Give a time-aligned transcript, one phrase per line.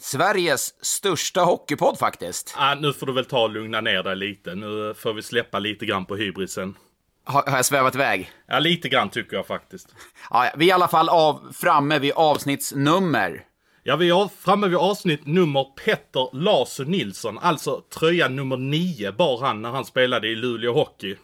[0.00, 2.54] Sveriges största hockeypodd faktiskt.
[2.58, 4.54] Ah, nu får du väl ta och lugna ner dig lite.
[4.54, 6.74] Nu får vi släppa lite grann på hybrisen.
[7.24, 8.30] Har, har jag svävat iväg?
[8.46, 9.94] Ja, lite grann tycker jag faktiskt.
[10.30, 13.44] Ja, vi är i alla fall av, framme vid avsnittsnummer.
[13.82, 17.38] Ja, vi är framme vid avsnitt nummer Petter Larsson Nilsson.
[17.38, 21.16] Alltså tröja nummer nio bar han när han spelade i Luleå Hockey.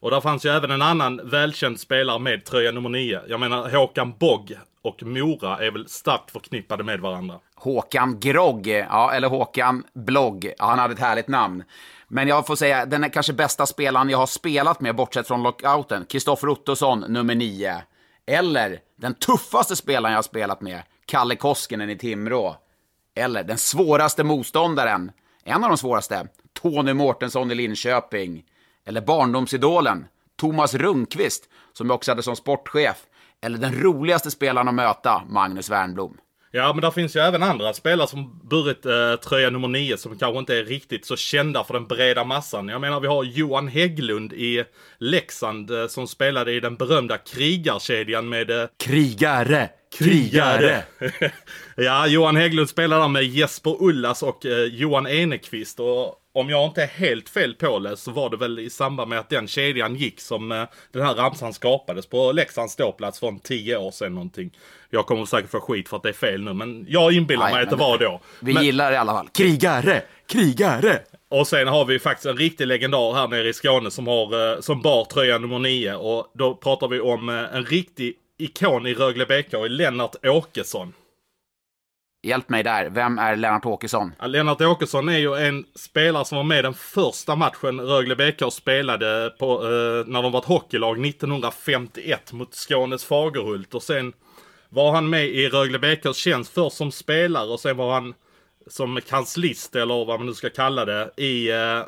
[0.00, 3.20] Och där fanns ju även en annan välkänd spelare med tröja nummer nio.
[3.28, 7.40] Jag menar Håkan Bogg och Mora är väl starkt förknippade med varandra.
[7.54, 10.52] Håkan Grogg, ja, eller Håkan Blogg.
[10.58, 11.64] Ja, han hade ett härligt namn.
[12.08, 15.42] Men jag får säga, den är kanske bästa spelaren jag har spelat med, bortsett från
[15.42, 17.82] lockouten, Kristoffer Ottosson, nummer 9.
[18.26, 22.56] Eller den tuffaste spelaren jag har spelat med, Kalle Koskinen i Timrå.
[23.14, 25.12] Eller den svåraste motståndaren,
[25.44, 26.28] en av de svåraste,
[26.62, 28.44] Tony Mårtensson i Linköping.
[28.86, 32.96] Eller barndomsidolen, Thomas Rundqvist, som jag också hade som sportchef.
[33.42, 36.16] Eller den roligaste spelaren att möta, Magnus Wernblom.
[36.54, 40.18] Ja, men där finns ju även andra spelare som burit eh, tröja nummer 9 som
[40.18, 42.68] kanske inte är riktigt så kända för den breda massan.
[42.68, 44.64] Jag menar, vi har Johan Hägglund i
[44.98, 48.50] Leksand eh, som spelade i den berömda krigarkedjan med...
[48.50, 49.68] Eh, krigare!
[49.98, 50.82] Krigare!
[51.76, 55.80] ja, Johan Hägglund spelade där med Jesper Ullas och eh, Johan Enekvist.
[55.80, 59.18] Och om jag inte är helt fel påläst så var det väl i samband med
[59.18, 63.38] att den kedjan gick som eh, den här ramsan skapades på Leksands ståplats för en
[63.38, 64.50] tio år sedan någonting.
[64.90, 67.54] Jag kommer säkert få skit för att det är fel nu, men jag inbillar Nej,
[67.54, 68.20] mig att det var då.
[68.40, 69.28] Vi men, gillar det i alla fall.
[69.28, 70.02] Krigare!
[70.26, 71.00] Krigare!
[71.32, 74.60] och sen har vi faktiskt en riktig legendar här nere i Skåne som, har, eh,
[74.60, 75.94] som bar tröja nummer nio.
[75.94, 80.92] Och då pratar vi om eh, en riktig ikon i Rögle BK, Lennart Åkesson.
[82.26, 82.90] Hjälp mig där.
[82.90, 84.12] Vem är Lennart Åkesson?
[84.18, 88.52] Ja, Lennart Åkesson är ju en spelare som var med den första matchen Rögle BK
[88.52, 93.74] spelade på, eh, när de var ett hockeylag 1951 mot Skånes Fagerhult.
[93.74, 94.12] Och sen
[94.68, 98.14] var han med i Rögle BKs tjänst först som spelare och sen var han
[98.66, 101.82] som kanslist eller vad man nu ska kalla det i eh,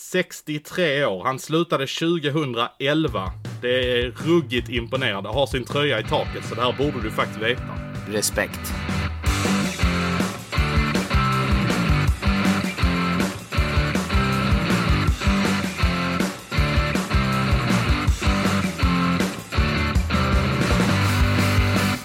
[0.00, 1.24] 63 år.
[1.24, 3.32] Han slutade 2011.
[3.62, 5.28] Det är ruggigt imponerande.
[5.28, 7.62] Har sin tröja i taket så det här borde du faktiskt veta.
[8.08, 8.60] Respekt.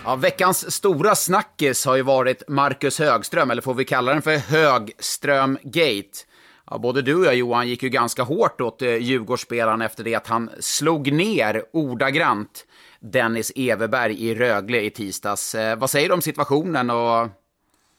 [0.05, 4.37] Ja, veckans stora snackis har ju varit Marcus Högström, eller får vi kalla den för
[4.37, 6.32] Högström Gate.
[6.73, 10.15] Ja, både du och jag Johan gick ju ganska hårt åt eh, Djurgårdsspelaren efter det
[10.15, 12.65] att han slog ner ordagrant
[12.99, 15.55] Dennis Everberg i Rögle i tisdags.
[15.55, 17.27] Eh, vad säger du om situationen och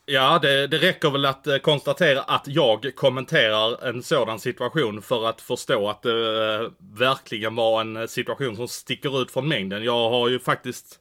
[0.07, 5.29] Ja, det, det räcker väl att eh, konstatera att jag kommenterar en sådan situation för
[5.29, 9.85] att förstå att det verkligen var en situation som sticker ut från mängden.
[9.85, 10.99] Jag har ju faktiskt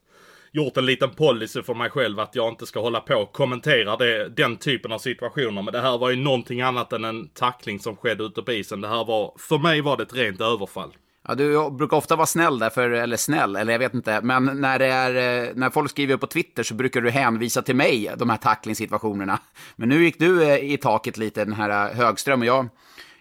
[0.54, 3.96] gjort en liten policy för mig själv att jag inte ska hålla på och kommentera
[3.96, 5.62] det, den typen av situationer.
[5.62, 8.80] Men det här var ju någonting annat än en tackling som skedde ute på isen.
[8.80, 10.92] Det här var, för mig var det ett rent överfall.
[11.28, 14.20] Ja, du brukar ofta vara snäll därför, eller snäll, eller jag vet inte.
[14.20, 17.76] Men när, det är, eh, när folk skriver på Twitter så brukar du hänvisa till
[17.76, 19.38] mig, de här tacklingssituationerna.
[19.76, 22.40] Men nu gick du eh, i taket lite, den här eh, Högström.
[22.40, 22.68] Och jag,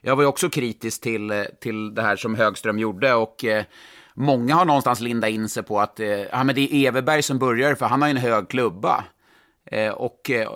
[0.02, 3.14] jag var ju också kritisk till, till det här som Högström gjorde.
[3.14, 3.64] Och eh,
[4.14, 7.40] många har någonstans lindat in sig på att eh, ja, men det är Everberg som
[7.40, 9.04] börjar, för han har ju en hög klubba.
[9.66, 10.48] Eh, och eh, eh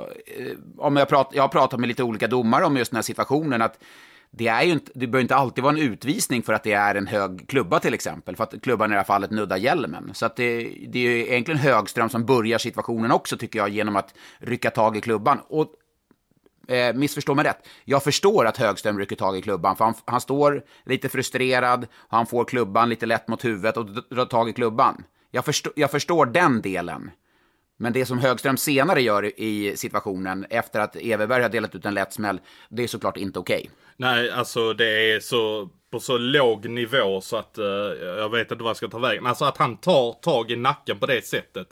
[0.77, 3.61] om jag, prat, jag har pratat med lite olika domare om just den här situationen,
[3.61, 3.79] att
[4.31, 6.95] det, är ju inte, det behöver inte alltid vara en utvisning för att det är
[6.95, 10.11] en hög klubba till exempel, för att klubban i det här fallet nuddar hjälmen.
[10.13, 10.57] Så att det,
[10.87, 14.97] det är ju egentligen Högström som börjar situationen också tycker jag, genom att rycka tag
[14.97, 15.39] i klubban.
[15.49, 15.67] Och
[16.67, 20.21] eh, missförstå mig rätt, jag förstår att Högström rycker tag i klubban, för han, han
[20.21, 25.03] står lite frustrerad, han får klubban lite lätt mot huvudet och drar tag i klubban.
[25.31, 27.11] Jag, förstå, jag förstår den delen.
[27.79, 31.93] Men det som Högström senare gör i situationen, efter att Everberg har delat ut en
[31.93, 32.39] lätt smäll,
[32.69, 33.69] det är såklart inte okej.
[33.97, 37.65] Nej, alltså det är så på så låg nivå så att uh,
[38.03, 39.25] jag vet inte vad jag ska ta vägen.
[39.25, 41.67] Alltså att han tar tag i nacken på det sättet.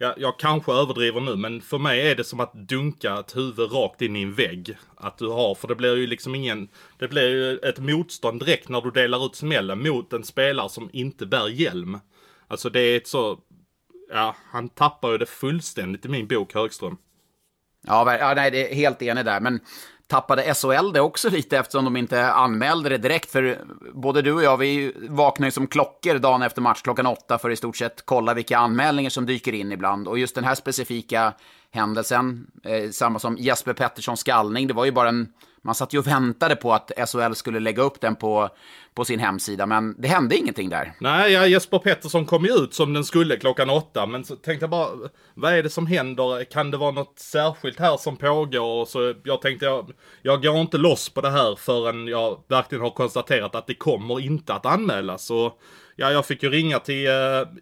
[0.00, 3.72] Jag, jag kanske överdriver nu, men för mig är det som att dunka ett huvud
[3.72, 4.76] rakt in i en vägg.
[4.96, 6.68] Att du har, för det blir ju liksom ingen...
[6.98, 10.90] Det blir ju ett motstånd direkt när du delar ut smällen mot en spelare som
[10.92, 11.98] inte bär hjälm.
[12.48, 13.38] Alltså det är ett så...
[14.12, 16.96] Ja, han tappar ju det fullständigt i min bok, Högström.
[17.86, 19.40] Ja, ja nej, det är helt enig där.
[19.40, 19.60] Men
[20.08, 23.30] tappade SHL det också lite eftersom de inte anmälde det direkt.
[23.30, 23.58] För
[23.94, 27.50] både du och jag, vi vaknar ju som klockor dagen efter match klockan åtta för
[27.50, 30.08] i stort sett kolla vilka anmälningar som dyker in ibland.
[30.08, 31.32] Och just den här specifika
[31.70, 35.32] händelsen, eh, samma som Jesper Petterssons skallning, det var ju bara en
[35.62, 38.48] man satt ju och väntade på att SHL skulle lägga upp den på,
[38.98, 40.92] på sin hemsida, men det hände ingenting där.
[41.00, 44.62] Nej, ja, Jesper Pettersson kom ju ut som den skulle klockan åtta, men så tänkte
[44.62, 44.88] jag bara,
[45.34, 46.44] vad är det som händer?
[46.44, 48.84] Kan det vara något särskilt här som pågår?
[48.84, 49.92] Så jag tänkte, jag,
[50.22, 54.20] jag går inte loss på det här förrän jag verkligen har konstaterat att det kommer
[54.20, 55.30] inte att anmälas.
[55.30, 55.58] Och
[55.96, 57.14] ja, jag fick ju ringa till eh,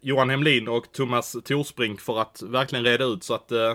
[0.02, 3.74] Johan Hemlin och Thomas Torsbrink för att verkligen reda ut så att eh,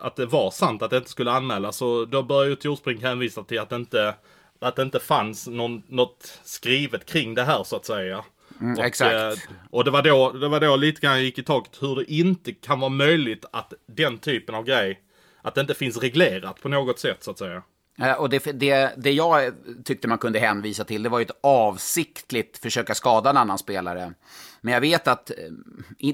[0.00, 1.76] att det var sant att det inte skulle anmälas.
[1.76, 4.14] Så då började ju Torsbrink hänvisa till att det inte,
[4.62, 8.24] att det inte fanns någon, något skrivet kring det här så att säga.
[8.60, 9.14] Mm, och, exakt.
[9.14, 12.12] Eh, och det var, då, det var då lite grann gick i taket hur det
[12.12, 15.00] inte kan vara möjligt att den typen av grej,
[15.42, 17.62] att det inte finns reglerat på något sätt så att säga.
[17.98, 19.52] Eh, och det, det, det jag
[19.84, 24.12] tyckte man kunde hänvisa till, det var ju ett avsiktligt försöka skada en annan spelare.
[24.60, 25.36] Men jag vet att, eh,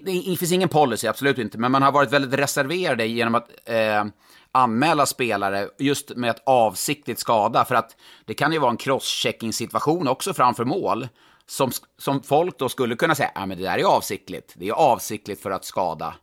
[0.05, 4.05] det finns ingen policy, absolut inte, men man har varit väldigt reserverade genom att eh,
[4.53, 7.65] anmäla spelare just med att avsiktligt skada.
[7.65, 11.09] För att det kan ju vara en crosschecking situation också framför mål.
[11.47, 14.55] Som, som folk då skulle kunna säga, ja men det där är avsiktligt.
[14.57, 16.15] Det är avsiktligt för att skada.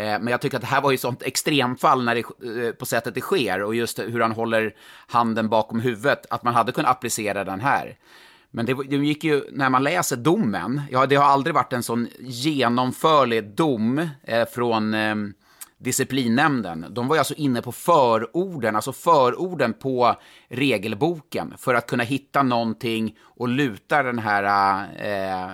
[0.00, 2.20] Eh, men jag tycker att det här var ju sånt extremfall när det,
[2.66, 4.74] eh, på sättet det sker och just hur han håller
[5.06, 7.96] handen bakom huvudet, att man hade kunnat applicera den här.
[8.50, 11.82] Men det, det gick ju, när man läser domen, ja, det har aldrig varit en
[11.82, 15.14] sån genomförlig dom eh, från eh,
[15.78, 16.86] disciplinnämnden.
[16.90, 20.16] De var ju alltså inne på förorden, alltså förorden på
[20.48, 24.44] regelboken för att kunna hitta någonting och luta den här
[24.98, 25.50] eh,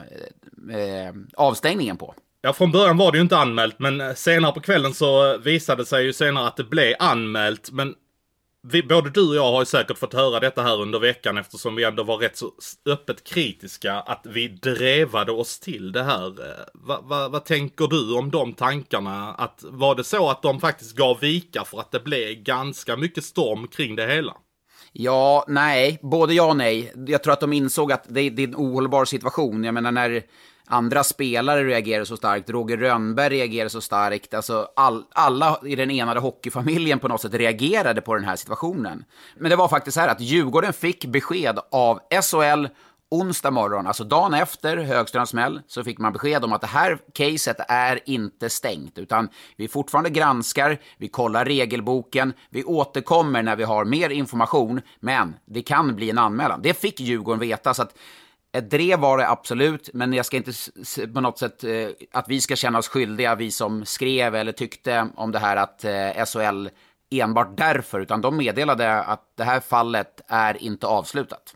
[0.78, 2.14] eh, avstängningen på.
[2.46, 5.38] Ja, från början var det ju inte anmält, men eh, senare på kvällen så eh,
[5.38, 7.70] visade det sig ju senare att det blev anmält.
[7.72, 7.94] Men
[8.69, 11.75] vi, både du och jag har ju säkert fått höra detta här under veckan eftersom
[11.75, 12.52] vi ändå var rätt så
[12.87, 16.26] öppet kritiska att vi drevade oss till det här.
[16.26, 19.34] Eh, va, va, vad tänker du om de tankarna?
[19.34, 23.25] Att, var det så att de faktiskt gav vika för att det blev ganska mycket
[23.25, 24.37] storm kring det hela?
[24.92, 26.92] Ja, nej, både ja och nej.
[27.06, 29.64] Jag tror att de insåg att det, det är en ohållbar situation.
[29.64, 30.22] Jag menar när
[30.66, 32.50] andra spelare reagerar så starkt.
[32.50, 34.34] Roger Rönnberg reagerar så starkt.
[34.34, 39.04] Alltså all, alla i den enade hockeyfamiljen på något sätt reagerade på den här situationen.
[39.36, 42.66] Men det var faktiskt så här att Djurgården fick besked av SHL
[43.10, 46.98] onsdag morgon, alltså dagen efter Högströms smäll, så fick man besked om att det här
[47.12, 53.64] caset är inte stängt, utan vi fortfarande granskar, vi kollar regelboken, vi återkommer när vi
[53.64, 56.60] har mer information, men det kan bli en anmälan.
[56.62, 57.94] Det fick Djurgården veta, så att
[58.52, 60.52] ett drev var det absolut, men jag ska inte
[61.14, 65.08] på något sätt eh, att vi ska känna oss skyldiga, vi som skrev eller tyckte
[65.16, 66.69] om det här att eh, SHL
[67.10, 71.54] enbart därför, utan de meddelade att det här fallet är inte avslutat.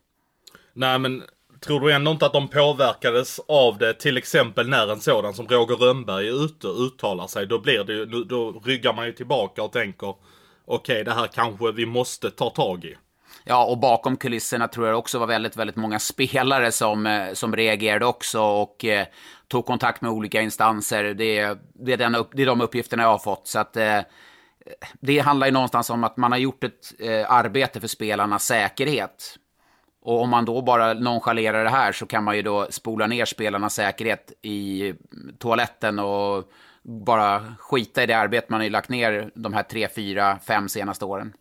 [0.72, 1.22] Nej, men
[1.60, 5.48] tror du ändå inte att de påverkades av det, till exempel när en sådan som
[5.48, 9.12] Roger Rönnberg är ute och uttalar sig, då blir det ju, då ryggar man ju
[9.12, 10.18] tillbaka och tänker okej,
[10.64, 12.96] okay, det här kanske vi måste ta tag i.
[13.44, 17.56] Ja, och bakom kulisserna tror jag också var väldigt, väldigt många spelare som, eh, som
[17.56, 19.06] reagerade också och eh,
[19.48, 21.04] tog kontakt med olika instanser.
[21.04, 23.46] Det, det, är den, det är de uppgifterna jag har fått.
[23.46, 24.00] Så att, eh,
[25.00, 29.36] det handlar ju någonstans om att man har gjort ett eh, arbete för spelarnas säkerhet.
[30.02, 33.24] Och om man då bara nonchalerar det här så kan man ju då spola ner
[33.24, 34.94] spelarnas säkerhet i
[35.38, 36.44] toaletten och
[36.82, 41.04] bara skita i det arbete man har lagt ner de här tre, fyra, fem senaste
[41.04, 41.32] åren.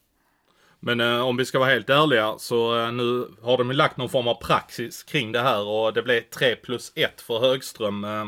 [0.79, 3.97] Men eh, om vi ska vara helt ärliga så eh, nu har de ju lagt
[3.97, 8.03] någon form av praxis kring det här och det blev 3 plus 1 för Högström.
[8.03, 8.25] Eh,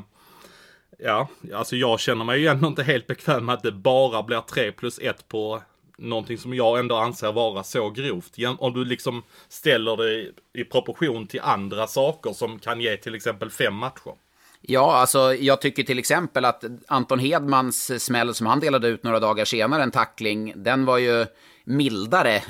[0.99, 4.41] ja, alltså jag känner mig ju ändå inte helt bekväm med att det bara blir
[4.41, 5.61] 3 plus 1 på
[5.97, 8.35] någonting som jag ändå anser vara så grovt.
[8.57, 13.49] Om du liksom ställer det i proportion till andra saker som kan ge till exempel
[13.49, 14.13] fem matcher.
[14.61, 19.19] Ja, alltså jag tycker till exempel att Anton Hedmans smäll som han delade ut några
[19.19, 21.25] dagar senare, en tackling, den var ju
[21.63, 22.35] mildare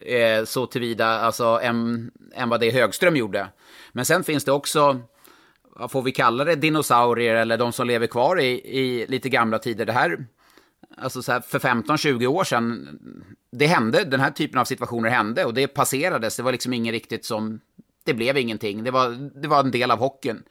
[0.00, 3.48] eh, så tillvida alltså, än, än vad det Högström gjorde.
[3.92, 5.00] Men sen finns det också,
[5.62, 9.58] vad får vi kalla det, dinosaurier eller de som lever kvar i, i lite gamla
[9.58, 9.86] tider.
[9.86, 10.26] Det här,
[10.96, 12.98] alltså så här, för 15-20 år sedan,
[13.50, 16.36] det hände, den här typen av situationer hände och det passerades.
[16.36, 17.60] Det var liksom ingen riktigt som,
[18.04, 18.84] det blev ingenting.
[18.84, 20.42] Det var, det var en del av hockeyn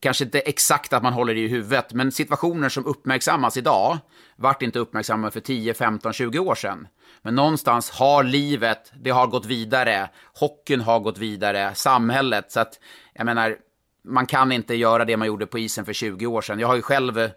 [0.00, 3.98] kanske inte exakt att man håller det i huvudet, men situationer som uppmärksammas idag
[4.36, 6.88] vart inte uppmärksammade för 10, 15, 20 år sedan.
[7.22, 12.80] Men någonstans har livet, det har gått vidare, hockeyn har gått vidare, samhället, så att
[13.14, 13.56] jag menar,
[14.04, 16.58] man kan inte göra det man gjorde på isen för 20 år sedan.
[16.58, 17.30] Jag har ju själv eh,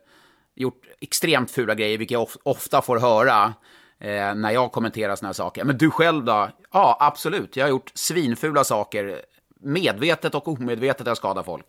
[0.56, 3.54] gjort extremt fula grejer, vilket jag ofta får höra.
[4.00, 5.64] eh, när jag kommenterar sådana här saker.
[5.64, 6.50] Men du själv då?
[6.72, 7.56] Ja, absolut.
[7.56, 9.22] Jag har gjort svinfula saker.
[9.64, 11.66] Medvetet och omedvetet har jag skadat folk.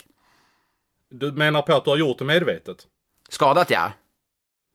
[1.13, 2.87] Du menar på att du har gjort det medvetet?
[3.29, 3.93] Skadat ja.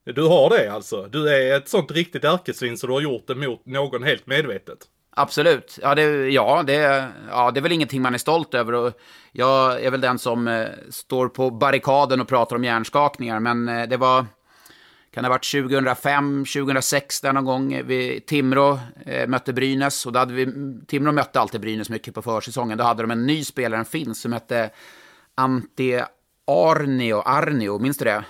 [0.06, 1.08] Du har det alltså?
[1.12, 4.78] Du är ett sånt riktigt ärkesvin så du har gjort det mot någon helt medvetet?
[5.10, 5.80] Absolut.
[5.82, 8.74] Ja det, ja, det, ja, det är väl ingenting man är stolt över.
[8.74, 8.94] Och
[9.32, 13.40] jag är väl den som eh, står på barrikaden och pratar om hjärnskakningar.
[13.40, 14.26] Men eh, det var,
[15.12, 17.82] kan det ha varit 2005, 2006 där någon gång.
[17.86, 20.06] Vi, Timrå eh, mötte Brynäs.
[20.06, 20.48] Och då hade vi,
[20.88, 22.78] Timrå mötte alltid Brynäs mycket på försäsongen.
[22.78, 24.70] Då hade de en ny spelare, en finsk, som hette
[25.36, 26.08] Ante
[26.48, 27.22] Arnio.
[27.26, 28.24] Arnio, minns du det?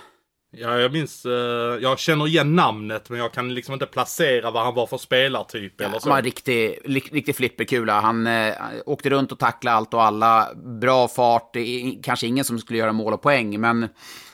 [0.50, 1.32] Ja, jag minns, uh,
[1.80, 5.80] jag känner igen namnet men jag kan liksom inte placera vad han var för spelartyp
[5.80, 6.08] eller så.
[6.08, 8.00] Han var en riktig, riktig flipperkula.
[8.00, 8.54] Han eh,
[8.86, 10.48] åkte runt och tacklade allt och alla.
[10.54, 11.56] Bra fart,
[12.02, 13.88] kanske ingen som skulle göra mål och poäng, men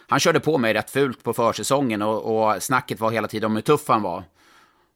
[0.08, 3.54] han körde på mig rätt fult på försäsongen och, och snacket var hela tiden om
[3.54, 4.24] hur tuff han var.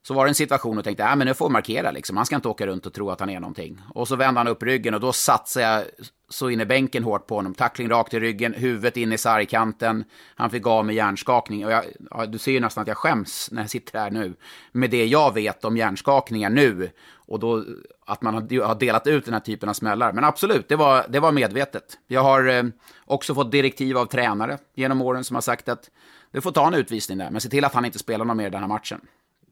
[0.02, 2.16] Så var det en situation och tänkte, ja men nu får jag markera liksom.
[2.16, 3.80] Han ska inte åka runt och tro att han är någonting.
[3.94, 5.84] Och så vände han upp ryggen och då satsade jag
[6.28, 7.54] så in i bänken hårt på honom.
[7.54, 10.04] Tackling rakt i ryggen, huvudet in i sargkanten.
[10.34, 11.66] Han fick av med hjärnskakning.
[11.66, 14.34] Och jag, ja, du ser ju nästan att jag skäms när jag sitter här nu.
[14.72, 16.90] Med det jag vet om hjärnskakningar nu.
[17.10, 17.64] Och då
[18.06, 20.12] att man har delat ut den här typen av smällar.
[20.12, 21.98] Men absolut, det var, det var medvetet.
[22.06, 22.64] Jag har eh,
[23.04, 25.90] också fått direktiv av tränare genom åren som har sagt att
[26.30, 28.46] du får ta en utvisning där, men se till att han inte spelar någon mer
[28.46, 29.00] i den här matchen.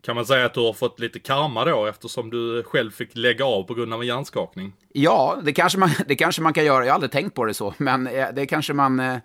[0.06, 3.44] Kan man säga att du har fått lite karma då eftersom du själv fick lägga
[3.44, 4.72] av på grund av en hjärnskakning?
[4.92, 6.84] Ja, det kanske man, det kanske man kan göra.
[6.84, 9.16] Jag har aldrig tänkt på det så, men eh, det kanske man eh,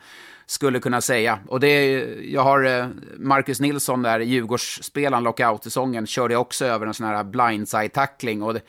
[0.45, 1.39] skulle kunna säga.
[1.47, 6.93] Och det, jag har eh, Marcus Nilsson där, Djurgårdsspelaren, lockout-säsongen, körde jag också över en
[6.93, 8.43] sån här blindside-tackling.
[8.43, 8.61] Och det,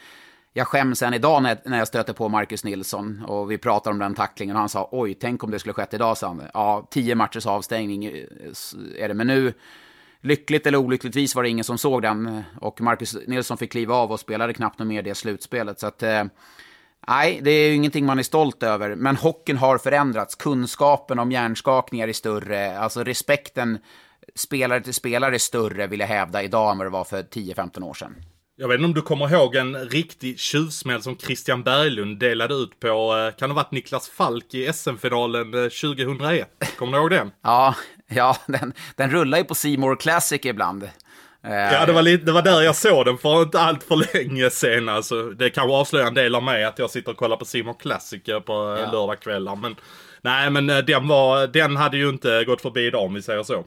[0.52, 3.98] jag skäms än idag när, när jag stöter på Marcus Nilsson och vi pratar om
[3.98, 6.42] den tacklingen och han sa oj, tänk om det skulle skett idag, sa han.
[6.54, 8.04] Ja, tio matchers avstängning
[8.98, 9.52] är det, men nu
[10.24, 14.12] Lyckligt eller olyckligtvis var det ingen som såg den och Marcus Nilsson fick kliva av
[14.12, 15.80] och spelade knappt något mer det slutspelet.
[15.80, 16.24] Så att, eh,
[17.08, 18.94] nej, det är ju ingenting man är stolt över.
[18.94, 20.34] Men hockeyn har förändrats.
[20.34, 22.78] Kunskapen om hjärnskakningar är större.
[22.78, 23.78] Alltså respekten
[24.34, 27.82] spelare till spelare är större, vill jag hävda, idag än vad det var för 10-15
[27.82, 28.14] år sedan.
[28.56, 32.80] Jag vet inte om du kommer ihåg en riktig tjuvsmäll som Christian Berglund delade ut
[32.80, 36.48] på, eh, kan det ha varit Niklas Falk i SM-finalen 2001?
[36.60, 37.30] Eh, kommer du ihåg den?
[37.42, 37.74] ja,
[38.16, 40.82] ja den, den rullar ju på Seymour Classic ibland.
[41.44, 44.14] Eh, ja, det var, lite, det var där jag såg den för inte allt för
[44.14, 44.88] länge sen.
[44.88, 47.74] Alltså, det kanske avslöjar en del av mig att jag sitter och kollar på Simon
[47.74, 48.92] Classic på ja.
[48.92, 49.56] lördagskvällar.
[49.56, 49.76] Men
[50.22, 53.64] nej, men den, var, den hade ju inte gått förbi idag om vi säger så.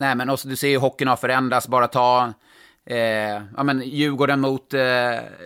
[0.00, 1.68] Nej, men också, du ser ju hockeyn har förändrats.
[1.68, 2.32] Bara ta
[2.90, 4.80] Eh, ja, men Djurgården mot eh,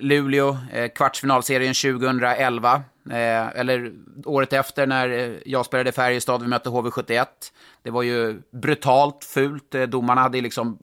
[0.00, 2.82] Luleå, eh, kvartsfinalserien 2011.
[3.10, 3.92] Eh, eller
[4.24, 7.26] året efter när eh, jag spelade i Färjestad, vi mötte HV71.
[7.82, 9.74] Det var ju brutalt fult.
[9.74, 10.78] Eh, domarna hade liksom,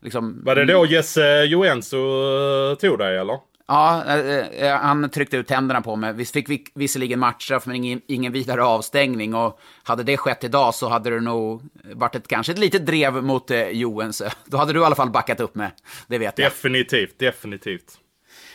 [0.00, 0.42] liksom...
[0.44, 3.38] Var det då Jesse Joensuu eh, tog dig eller?
[3.66, 6.12] Ja, eh, eh, han tryckte ut tänderna på mig.
[6.12, 9.34] Vi fick visserligen matchstraff, men ingen, ingen vidare avstängning.
[9.34, 11.62] Och hade det skett idag så hade det nog
[11.94, 14.22] varit ett, kanske ett litet drev mot eh, Joens.
[14.46, 15.70] Då hade du i alla fall backat upp med,
[16.06, 16.50] det vet jag.
[16.50, 17.98] Definitivt, definitivt.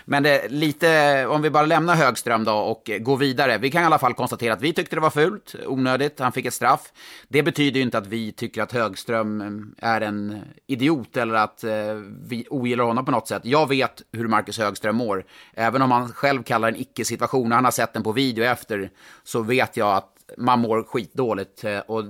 [0.10, 3.58] Men det, lite, om vi bara lämnar Högström då och går vidare.
[3.58, 6.46] Vi kan i alla fall konstatera att vi tyckte det var fult, onödigt, han fick
[6.46, 6.94] ett straff.
[7.28, 9.42] Det betyder ju inte att vi tycker att Högström
[9.82, 11.94] eh, är en idiot eller att eh,
[12.28, 13.42] vi ogillar honom på något sätt.
[13.46, 15.26] Jag vet hur Marcus Högström mår.
[15.54, 18.90] Även om han själv kallar en icke-situation, han har sett den på video efter,
[19.24, 22.04] så vet jag att man mår skitdåligt eh, och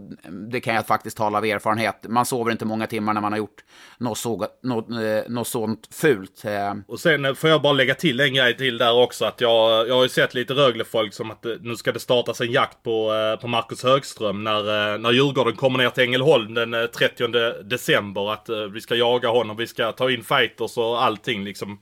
[0.51, 2.05] det kan jag faktiskt tala av erfarenhet.
[2.09, 3.63] Man sover inte många timmar när man har gjort
[3.97, 6.45] något, så, något, eh, något sånt fult.
[6.45, 6.73] Eh.
[6.88, 9.25] Och sen får jag bara lägga till en grej till där också.
[9.25, 12.51] Att jag, jag har ju sett lite Rögle-folk som att nu ska det startas en
[12.51, 13.11] jakt på,
[13.41, 17.27] på Marcus Högström när, när Djurgården kommer ner till Ängelholm den 30
[17.63, 18.33] december.
[18.33, 21.79] Att vi ska jaga honom, vi ska ta in fighters och allting liksom.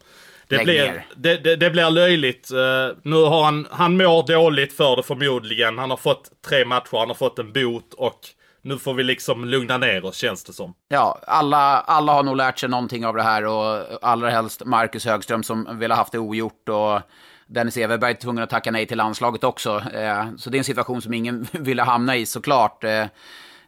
[0.50, 2.52] Det blir, det, det, det, blir löjligt.
[2.52, 5.78] Uh, nu har han, han mår dåligt för det förmodligen.
[5.78, 8.20] Han har fått tre matcher, han har fått en bot och
[8.62, 10.74] nu får vi liksom lugna ner oss känns det som.
[10.88, 15.06] Ja, alla, alla har nog lärt sig någonting av det här och allra helst Marcus
[15.06, 17.02] Högström som vill ha haft det ogjort och
[17.48, 19.76] Dennis Everberg tvungen att tacka nej till landslaget också.
[19.78, 22.84] Uh, så det är en situation som ingen ville hamna i såklart.
[22.84, 23.06] Uh,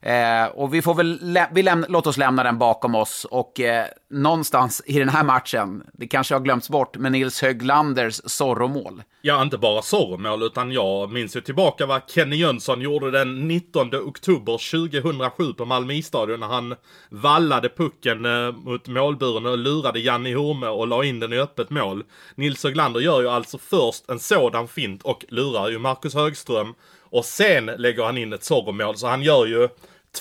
[0.01, 3.25] Eh, och vi får väl, vi läm låt oss lämna den bakom oss.
[3.31, 8.21] Och eh, någonstans i den här matchen, det kanske har glömts bort, med Nils Höglanders
[8.25, 9.03] Zorro-mål.
[9.21, 13.95] Ja, inte bara Zorro-mål, utan jag minns ju tillbaka vad Kenny Jönsson gjorde den 19
[13.95, 16.75] oktober 2007 på Malmö stadion när han
[17.09, 21.69] vallade pucken eh, mot målburen och lurade Janni Horme och la in den i öppet
[21.69, 22.03] mål.
[22.35, 26.73] Nils Höglander gör ju alltså först en sådan fint och lurar ju Marcus Högström
[27.11, 29.69] och sen lägger han in ett Zorro-mål, så han gör ju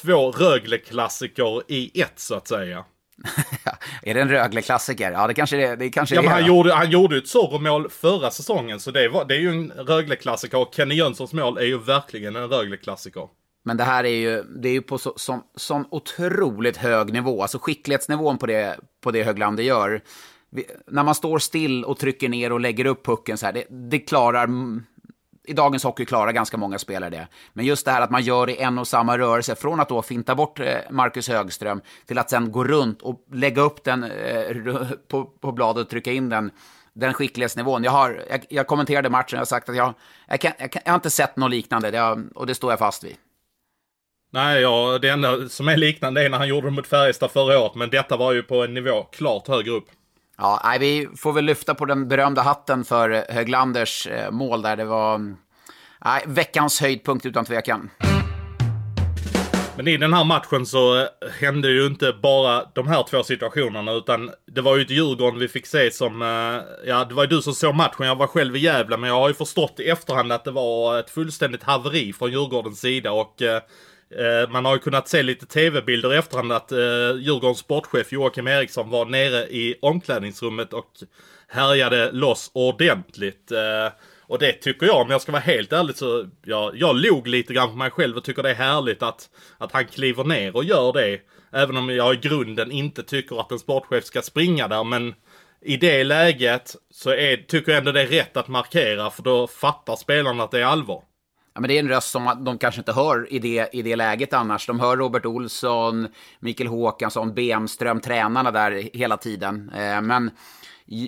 [0.03, 2.85] två Rögle-klassiker i ett så att säga.
[4.03, 5.13] är det en Rögle-klassiker?
[5.13, 6.25] Ja, det kanske det, det kanske Ja, är.
[6.25, 6.49] men han då.
[6.49, 10.59] gjorde, han gjorde ett Zorro-mål förra säsongen, så det, var, det är ju en Rögle-klassiker.
[10.59, 13.29] Och Kenny Jönssons mål är ju verkligen en Rögle-klassiker.
[13.65, 17.43] Men det här är ju, det är ju på så, som, sån otroligt hög nivå.
[17.43, 20.01] Alltså skicklighetsnivån på det, på det Höglander gör.
[20.51, 23.65] Vi, när man står still och trycker ner och lägger upp pucken så här, det,
[23.91, 24.49] det klarar...
[25.49, 27.29] I dagens hockey klarar ganska många spelare det.
[27.53, 29.89] Men just det här att man gör det i en och samma rörelse, från att
[29.89, 34.05] då finta bort eh, Marcus Högström till att sen gå runt och lägga upp den
[34.05, 34.57] eh,
[35.09, 36.51] på, på bladet och trycka in den.
[36.93, 37.85] Den skicklighetsnivån.
[37.85, 39.95] Jag, har, jag, jag kommenterade matchen och har sagt att jag,
[40.29, 42.73] jag, kan, jag, kan, jag har inte sett något liknande det har, och det står
[42.73, 43.17] jag fast vid.
[44.31, 47.59] Nej, ja, det enda som är liknande är när han gjorde det mot Färjestad förra
[47.59, 49.89] året, men detta var ju på en nivå klart högre upp.
[50.41, 54.63] Ja, nej, vi får väl lyfta på den berömda hatten för eh, Höglanders eh, mål
[54.63, 54.77] där.
[54.77, 55.37] Det var mm,
[56.05, 57.91] nej, veckans höjdpunkt utan tvekan.
[59.77, 61.07] Men i den här matchen så eh,
[61.41, 65.49] hände ju inte bara de här två situationerna utan det var ju ett Djurgården vi
[65.49, 66.21] fick se som,
[66.87, 69.17] ja det var ju du som såg matchen, jag var själv i Gävle men jag
[69.17, 73.43] har ju förstått i efterhand att det var ett fullständigt haveri från Djurgårdens sida och
[73.43, 73.63] eh,
[74.11, 76.79] Eh, man har ju kunnat se lite tv-bilder i efterhand att eh,
[77.19, 80.93] Djurgårdens sportchef Joakim Eriksson var nere i omklädningsrummet och
[81.49, 83.53] härjade loss ordentligt.
[83.53, 87.27] Eh, och det tycker jag, om jag ska vara helt ärlig så, jag, jag log
[87.27, 90.57] lite grann på mig själv och tycker det är härligt att, att han kliver ner
[90.57, 91.21] och gör det.
[91.53, 95.15] Även om jag i grunden inte tycker att en sportchef ska springa där, men
[95.63, 99.47] i det läget så är, tycker jag ändå det är rätt att markera, för då
[99.47, 101.03] fattar spelarna att det är allvar.
[101.59, 103.97] Ja, men det är en röst som de kanske inte hör i det, i det
[103.97, 104.67] läget annars.
[104.67, 106.09] De hör Robert Olsson,
[106.41, 109.71] Mikael Håkansson, Bemström, tränarna där hela tiden.
[109.75, 110.31] Eh, men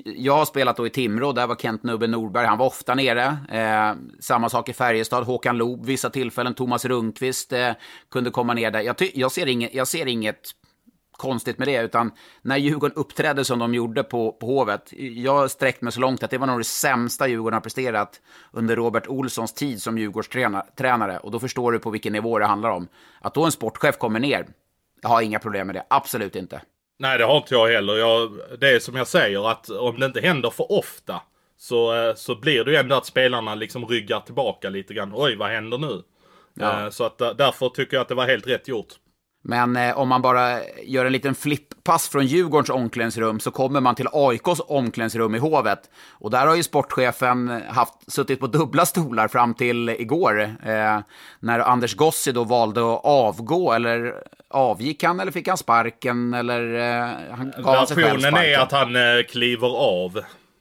[0.05, 3.37] jag har spelat då i Timrå, där var Kent Nubbe Norberg, han var ofta nere.
[3.53, 7.71] Eh, samma sak i Färjestad, Håkan Loob, vissa tillfällen, Thomas Rundqvist eh,
[8.11, 8.81] kunde komma ner där.
[8.81, 10.51] Jag, jag, ser inget, jag ser inget
[11.21, 12.13] konstigt med det, utan
[12.43, 16.23] när Djurgården uppträdde som de gjorde på, på Hovet, jag har sträckt mig så långt
[16.23, 18.21] att det var nog det sämsta Djurgården har presterat
[18.53, 22.71] under Robert Olssons tid som Djurgårdstränare, och då förstår du på vilken nivå det handlar
[22.71, 22.89] om.
[23.21, 24.47] Att då en sportchef kommer ner,
[25.03, 26.63] jag har inga problem med det, absolut inte.
[26.99, 27.97] Nej, det har inte jag heller.
[27.97, 28.31] Jag,
[28.61, 31.21] det är som jag säger att om det inte händer för ofta
[31.57, 35.13] så, eh, så blir det ju ändå att spelarna liksom ryggar tillbaka lite grann.
[35.15, 36.03] Oj, vad händer nu?
[36.55, 36.85] Ja.
[36.85, 38.95] Eh, Så att eh, därför tycker jag att det var helt rätt gjort.
[39.43, 43.95] Men eh, om man bara gör en liten flipppass från Djurgårdens omklädningsrum så kommer man
[43.95, 45.81] till AIKs omklädningsrum i Hovet.
[46.09, 50.41] Och där har ju sportchefen haft, suttit på dubbla stolar fram till igår.
[50.41, 50.99] Eh,
[51.41, 54.15] när Anders Gossi då valde att avgå, eller
[54.51, 58.55] avgick han eller fick han sparken eller eh, han gav han sig själv Versionen är
[58.55, 58.61] sparken?
[58.63, 60.21] att han eh, kliver av.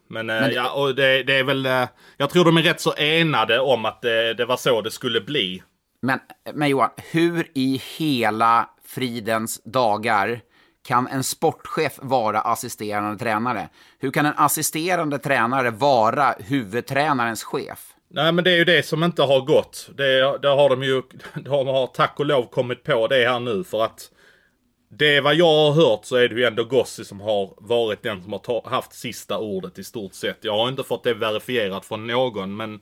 [0.09, 1.65] Men, eh, Men- ja, och det, det är väl...
[1.65, 1.87] Eh,
[2.17, 5.21] jag tror de är rätt så enade om att det, det var så det skulle
[5.21, 5.63] bli.
[6.01, 6.19] Men,
[6.53, 10.41] men Johan, hur i hela fridens dagar
[10.87, 13.69] kan en sportchef vara assisterande tränare?
[13.99, 17.93] Hur kan en assisterande tränare vara huvudtränarens chef?
[18.11, 19.89] Nej men det är ju det som inte har gått.
[19.97, 21.01] Det, det har de ju,
[21.33, 24.11] de har tack och lov kommit på det här nu för att
[24.91, 28.03] det är vad jag har hört så är det ju ändå Gossi som har varit
[28.03, 30.37] den som har haft sista ordet i stort sett.
[30.41, 32.79] Jag har inte fått det verifierat från någon men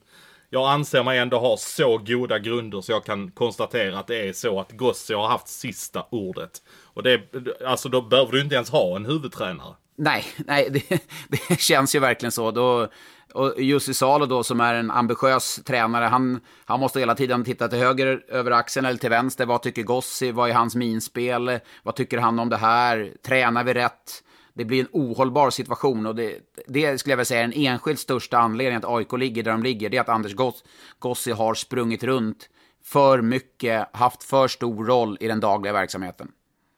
[0.49, 4.33] jag anser mig ändå ha så goda grunder så jag kan konstatera att det är
[4.33, 6.51] så att Gossi har haft sista ordet.
[6.83, 7.21] Och det,
[7.65, 9.75] alltså då behöver du inte ens ha en huvudtränare.
[9.97, 11.01] Nej, nej det,
[11.49, 12.51] det känns ju verkligen så.
[12.51, 12.87] Då,
[13.33, 17.67] och Jussi Salo då, som är en ambitiös tränare, han, han måste hela tiden titta
[17.67, 19.45] till höger över axeln eller till vänster.
[19.45, 20.31] Vad tycker Gossi?
[20.31, 21.59] Vad är hans minspel?
[21.83, 23.13] Vad tycker han om det här?
[23.25, 24.23] Tränar vi rätt?
[24.57, 26.35] Det blir en ohållbar situation och det,
[26.67, 29.63] det skulle jag vilja säga är den enskilt största anledningen att AIK ligger där de
[29.63, 29.89] ligger.
[29.89, 30.63] Det är att Anders Goss,
[30.99, 32.49] Gossi har sprungit runt
[32.83, 36.31] för mycket, haft för stor roll i den dagliga verksamheten.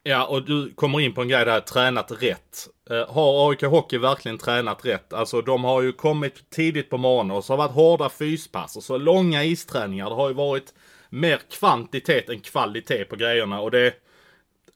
[0.04, 2.68] Ja, och du kommer in på en grej där, tränat rätt.
[2.90, 5.14] Eh, har AIK Hockey verkligen tränat rätt?
[5.14, 8.78] Alltså de har ju kommit tidigt på morgonen och så har det varit hårda fyspass
[8.78, 10.10] och så långa isträningar.
[10.10, 10.74] Det har ju varit
[11.10, 13.94] mer kvantitet än kvalitet på grejerna och det,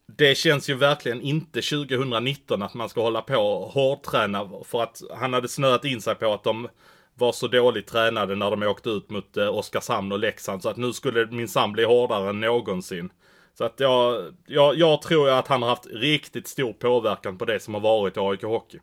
[0.08, 5.02] det känns ju verkligen inte 2019 att man ska hålla på och hårdträna för att
[5.18, 6.68] han hade snöat in sig på att de
[7.16, 10.78] var så dåligt tränade när de åkte ut mot eh, Oskarshamn och Leksand så att
[10.78, 13.12] nu skulle minsann bli hårdare än någonsin.
[13.58, 17.60] Så att jag, jag, jag tror att han har haft riktigt stor påverkan på det
[17.60, 18.80] som har varit i AIK Hockey.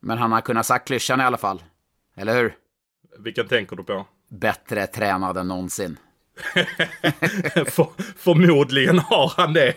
[0.00, 1.62] Men han har kunnat sagt klyschan i alla fall.
[2.16, 2.54] Eller hur?
[3.18, 4.06] Vilken tänker du på?
[4.28, 5.98] Bättre tränad än någonsin.
[7.66, 9.74] För, förmodligen har han det.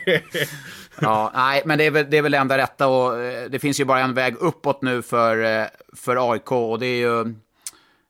[1.01, 3.59] Ja, nej, men det är väl det, är väl det enda rätta och eh, det
[3.59, 7.35] finns ju bara en väg uppåt nu för, eh, för AIK och det är ju...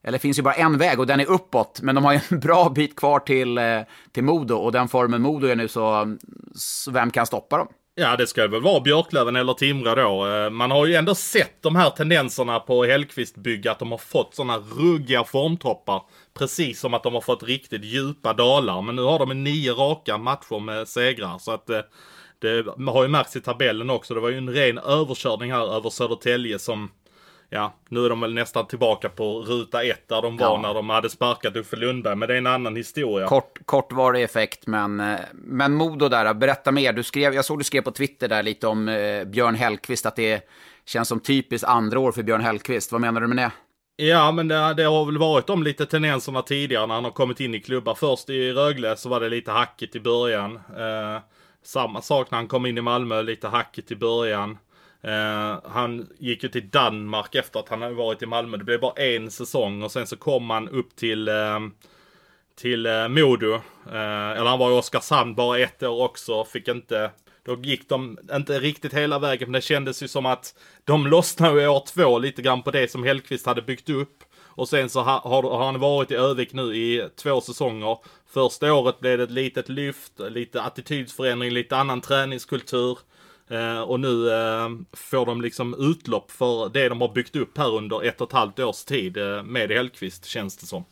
[0.03, 2.19] Eller det finns ju bara en väg och den är uppåt, men de har ju
[2.29, 3.81] en bra bit kvar till, eh,
[4.11, 6.15] till Modo och den formen Modo är nu så,
[6.55, 7.67] så vem kan stoppa dem?
[7.97, 10.27] Ja, det ska väl vara Björklöven eller Timrå då.
[10.27, 13.97] Eh, man har ju ändå sett de här tendenserna på Hellkvist bygga att de har
[13.97, 16.01] fått sådana ruggiga formtoppar.
[16.33, 18.81] Precis som att de har fått riktigt djupa dalar.
[18.81, 21.37] Men nu har de nio raka matcher med segrar.
[21.39, 21.79] Så att eh,
[22.39, 24.13] det har ju märkts i tabellen också.
[24.13, 26.91] Det var ju en ren överkörning här över Södertälje som
[27.55, 30.61] ja, nu är de väl nästan tillbaka på ruta ett där de var ja.
[30.61, 32.15] när de hade sparkat Uffe Lundberg.
[32.15, 33.27] Men det är en annan historia.
[33.27, 36.93] Kort, kortvarig effekt, men, eh, men Modo där, berätta mer.
[36.93, 40.15] Du skrev, jag såg du skrev på Twitter där lite om eh, Björn Hellkvist, att
[40.15, 40.49] det
[40.85, 42.91] känns som typiskt andra år för Björn Hellkvist.
[42.91, 43.51] Vad menar du med det?
[43.97, 47.39] Ja, men det, det, har väl varit de lite tendenserna tidigare när han har kommit
[47.39, 47.95] in i klubbar.
[47.95, 50.55] Först i Rögle så var det lite hackigt i början.
[50.55, 51.21] Eh,
[51.63, 54.57] samma sak när han kom in i Malmö, lite hackigt i början.
[55.05, 58.57] Eh, han gick ju till Danmark efter att han hade varit i Malmö.
[58.57, 61.59] Det blev bara en säsong och sen så kom han upp till, eh,
[62.55, 63.53] till eh, Modo.
[63.91, 66.45] Eh, eller han var i Oskarshamn bara ett år också.
[66.45, 67.11] Fick inte,
[67.45, 69.51] då gick de inte riktigt hela vägen.
[69.51, 72.91] Men det kändes ju som att de lossnade i år två lite grann på det
[72.91, 74.23] som Hellqvist hade byggt upp.
[74.57, 77.97] Och sen så har, har han varit i Övik nu i två säsonger.
[78.33, 82.97] Första året blev det ett litet lyft, lite attitydsförändring, lite annan träningskultur.
[83.49, 87.75] Eh, och nu eh, får de liksom utlopp för det de har byggt upp här
[87.75, 90.85] under ett och ett halvt års tid eh, med Hellqvist, känns det som.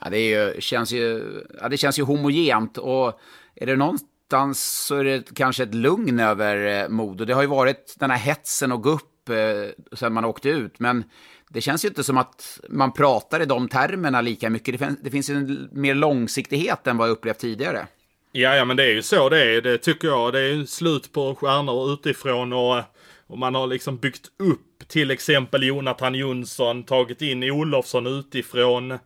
[0.00, 1.24] Ja, det är ju, känns ju,
[1.60, 3.20] ja, det känns ju homogent och
[3.54, 7.24] är det någonstans så är det kanske ett lugn över eh, Modo.
[7.24, 11.04] Det har ju varit den här hetsen och gupp eh, sen man åkte ut, men
[11.48, 14.78] det känns ju inte som att man pratar i de termerna lika mycket.
[14.78, 17.86] Det det finns en mer långsiktighet än vad jag upplevt tidigare.
[18.32, 19.60] Ja, ja, men det är ju så det är.
[19.60, 20.32] Det tycker jag.
[20.32, 22.78] Det är ju slut på stjärnor utifrån och,
[23.26, 28.98] och man har liksom byggt upp till exempel Jonathan Jonsson, tagit in Olofsson utifrån.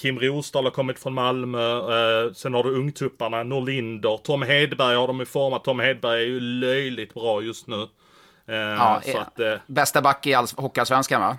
[0.00, 1.76] Kim Rosdahl har kommit från Malmö.
[1.78, 4.16] Eh, sen har du ungtupparna, Norlinder.
[4.16, 5.64] Tom Hedberg har de ju format.
[5.64, 7.88] Tom Hedberg är ju löjligt bra just nu.
[8.48, 11.36] Eh, ja, så att, eh, bästa back i Hockeyallsvenskan va?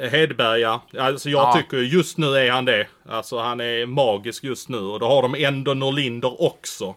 [0.00, 0.82] Hedberg ja.
[0.98, 1.52] Alltså jag ja.
[1.52, 2.86] tycker just nu är han det.
[3.08, 4.78] Alltså han är magisk just nu.
[4.78, 6.94] Och då har de ändå Norlinder också.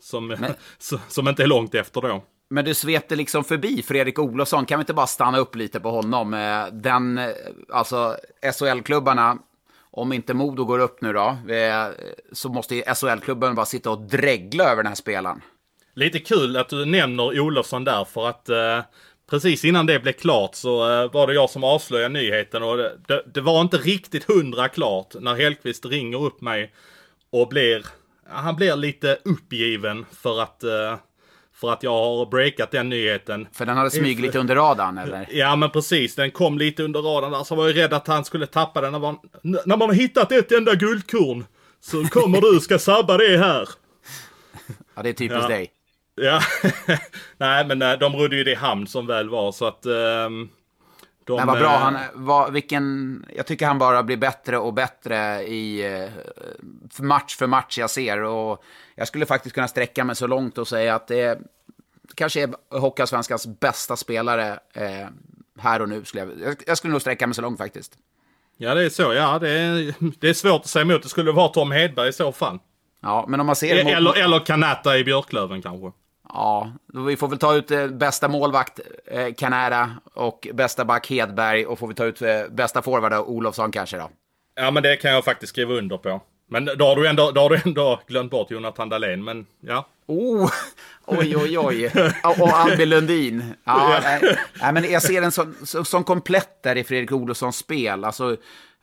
[0.00, 0.54] Som, Men...
[1.08, 2.22] som inte är långt efter då.
[2.48, 4.66] Men du svepte liksom förbi Fredrik Olofsson.
[4.66, 6.34] Kan vi inte bara stanna upp lite på honom?
[6.34, 7.30] Eh, den, eh,
[7.72, 8.16] alltså
[8.58, 9.38] SHL-klubbarna,
[9.90, 11.86] om inte Modo går upp nu då, eh,
[12.32, 15.40] så måste SHL-klubben bara sitta och dregla över den här spelaren.
[15.94, 18.48] Lite kul att du nämner Olofsson där för att
[19.34, 22.92] Precis innan det blev klart så uh, var det jag som avslöjade nyheten och det,
[23.06, 26.72] det, det, var inte riktigt hundra klart när Hellqvist ringer upp mig
[27.30, 27.86] och blir,
[28.28, 30.96] han blir lite uppgiven för att uh,
[31.54, 33.48] för att jag har breakat den nyheten.
[33.52, 35.28] För den hade smugit lite under radarn eller?
[35.32, 37.44] Ja men precis, den kom lite under radarn där.
[37.44, 38.92] Så var jag rädd att han skulle tappa den.
[38.92, 41.44] När man, när man har hittat ett enda guldkorn
[41.80, 43.68] så kommer du ska sabba det här.
[44.94, 45.48] Ja det är typiskt ja.
[45.48, 45.73] dig.
[46.14, 46.40] Ja,
[47.36, 49.86] nej men eh, de rodde ju det i hamn som väl var så att...
[49.86, 50.50] Um,
[51.26, 55.42] de, men vad bra, han var, vilken, jag tycker han bara blir bättre och bättre
[55.42, 58.22] i uh, match för match jag ser.
[58.22, 61.38] Och jag skulle faktiskt kunna sträcka mig så långt och säga att det
[62.14, 65.08] kanske är Hockeyallsvenskans bästa spelare uh,
[65.58, 66.04] här och nu.
[66.04, 67.92] Skulle jag, jag skulle nog sträcka mig så långt faktiskt.
[68.56, 69.14] Ja, det är så.
[69.14, 71.02] Ja, det är, det är svårt att säga emot.
[71.02, 72.58] Det skulle vara Tom Hedberg i så fall.
[73.00, 73.76] Ja, men om man ser...
[73.76, 75.92] Eller, eller Kanata i Björklöven kanske.
[76.34, 76.72] Ja,
[77.06, 81.78] vi får väl ta ut eh, bästa målvakt eh, Canara och bästa back Hedberg och
[81.78, 84.10] får vi ta ut eh, bästa forward Olofsson kanske då.
[84.54, 86.20] Ja, men det kan jag faktiskt skriva under på.
[86.50, 89.86] Men då har du ändå, då har du ändå glömt bort Jonathan Dahlén, men ja.
[90.06, 90.50] Oh,
[91.06, 91.86] oj, oj, oj.
[92.40, 93.54] Och Albin Lundin.
[93.64, 98.04] Ja, nej, nej, men jag ser en sån, sån komplett där i Fredrik Olofssons spel.
[98.04, 98.36] Alltså,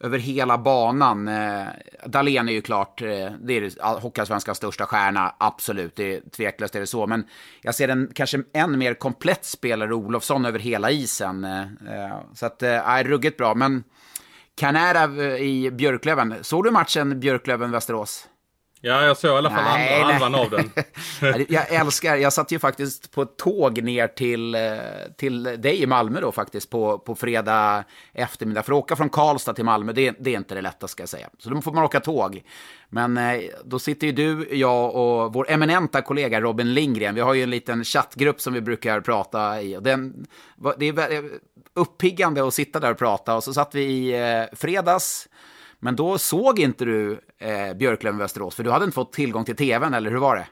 [0.03, 1.27] över hela banan.
[1.27, 1.67] Eh,
[2.05, 3.07] Dahlén är ju klart, eh,
[3.41, 7.07] det är Hockeyallsvenskans största stjärna, absolut, det är, tveklöst är det så.
[7.07, 7.23] Men
[7.61, 11.43] jag ser en kanske än mer komplett spelare, Olofsson, över hela isen.
[11.43, 13.55] Eh, eh så att, eh, ruggigt bra.
[13.55, 13.83] Men
[14.55, 18.27] Kanära eh, i Björklöven, såg du matchen Björklöven-Västerås?
[18.83, 20.71] Ja, jag såg i alla fall nej, halvan av den.
[21.49, 24.61] jag älskar, jag satt ju faktiskt på ett tåg ner till, eh,
[25.17, 28.63] till dig i Malmö då faktiskt på, på fredag eftermiddag.
[28.63, 31.09] För att åka från Karlstad till Malmö, det, det är inte det lättaste ska jag
[31.09, 31.29] säga.
[31.37, 32.43] Så då får man åka tåg.
[32.89, 37.15] Men eh, då sitter ju du, jag och vår eminenta kollega Robin Lindgren.
[37.15, 39.77] Vi har ju en liten chattgrupp som vi brukar prata i.
[39.77, 40.27] Och den,
[40.77, 41.29] det är
[41.73, 43.35] uppiggande att sitta där och prata.
[43.35, 45.27] Och så satt vi i eh, fredags
[45.83, 49.93] men då såg inte du eh, Björklöven-Västerås, för du hade inte fått tillgång till tvn,
[49.93, 50.47] eller hur var det?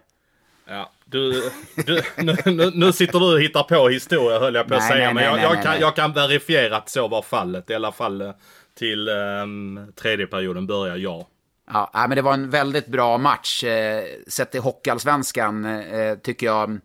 [0.70, 4.88] Ja, du, du nu, nu, sitter du och hittar på historia höll jag på att
[4.88, 5.06] säga.
[5.06, 7.70] Nej, men jag, nej, jag, kan, jag, kan, verifiera att så var fallet.
[7.70, 8.32] I alla fall eh,
[8.78, 11.28] till um, tredje perioden börjar ja.
[11.72, 13.64] Ja, men det var en väldigt bra match.
[13.64, 16.80] Eh, sett till Hockeyallsvenskan eh, tycker jag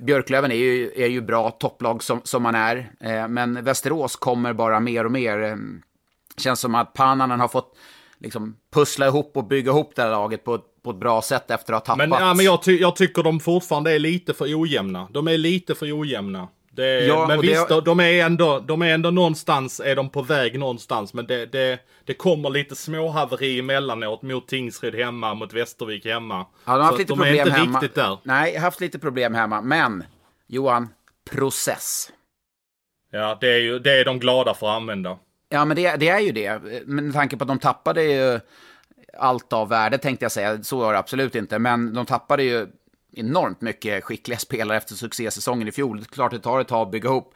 [0.00, 4.80] Björklöven är ju, är ju bra topplag som, som man är, men Västerås kommer bara
[4.80, 5.58] mer och mer.
[6.40, 7.76] Känns som att Pannanen har fått
[8.20, 11.72] liksom, pussla ihop och bygga ihop det här laget på, på ett bra sätt efter
[11.72, 12.08] att ha tappat.
[12.08, 15.08] Men, ja, men jag, ty jag tycker de fortfarande är lite för ojämna.
[15.10, 16.48] De är lite för ojämna.
[16.72, 20.10] Det, Ja, men och det- visst, de- är, ändå, de är ändå någonstans, är de
[20.10, 21.14] på väg någonstans.
[21.14, 26.34] Men det, det, det kommer lite småhaveri emellanåt mot Tingsryd hemma, mot Västervik hemma.
[26.38, 27.78] Ja, de har haft lite problem är inte hemma.
[27.80, 28.18] riktigt där.
[28.22, 29.60] Nej, haft lite problem hemma.
[29.60, 30.04] Men,
[30.46, 30.88] Johan,
[31.30, 32.10] process.
[33.12, 35.18] Ja, det är ju det är de glada för att använda.
[35.52, 36.60] Ja, men det, det är ju det.
[36.86, 38.40] Med tanke på att de tappade ju
[39.18, 40.62] allt av värde, tänkte jag säga.
[40.62, 41.58] Så var det absolut inte.
[41.58, 42.66] Men de tappade ju
[43.12, 45.96] enormt mycket skickliga spelare efter succésäsongen i fjol.
[45.96, 47.34] Det är klart det tar ett tag att bygga ihop.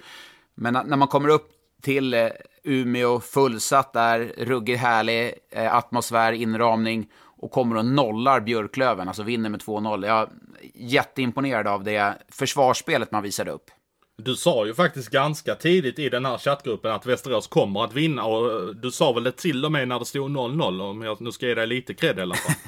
[0.54, 1.50] Men när man kommer upp
[1.82, 2.28] till eh,
[2.64, 9.50] Umeå, fullsatt där, ruggig härlig eh, atmosfär, inramning och kommer och nollar Björklöven, alltså vinner
[9.50, 10.06] med 2-0.
[10.06, 10.28] Jag är
[10.74, 13.70] jätteimponerad av det försvarsspelet man visade upp.
[14.16, 18.24] Du sa ju faktiskt ganska tidigt i den här chattgruppen att Västerås kommer att vinna
[18.24, 21.20] och eh, du sa väl det till och med när det stod 0-0 om jag
[21.20, 22.54] nu ska ge dig lite cred i alla fall.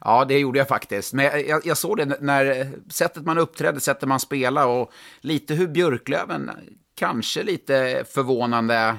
[0.00, 1.12] Ja, det gjorde jag faktiskt.
[1.12, 4.92] Men jag, jag, jag såg det när eh, sättet man uppträdde, sättet man spelade och
[5.20, 6.50] lite hur Björklöven,
[6.94, 8.96] kanske lite förvånande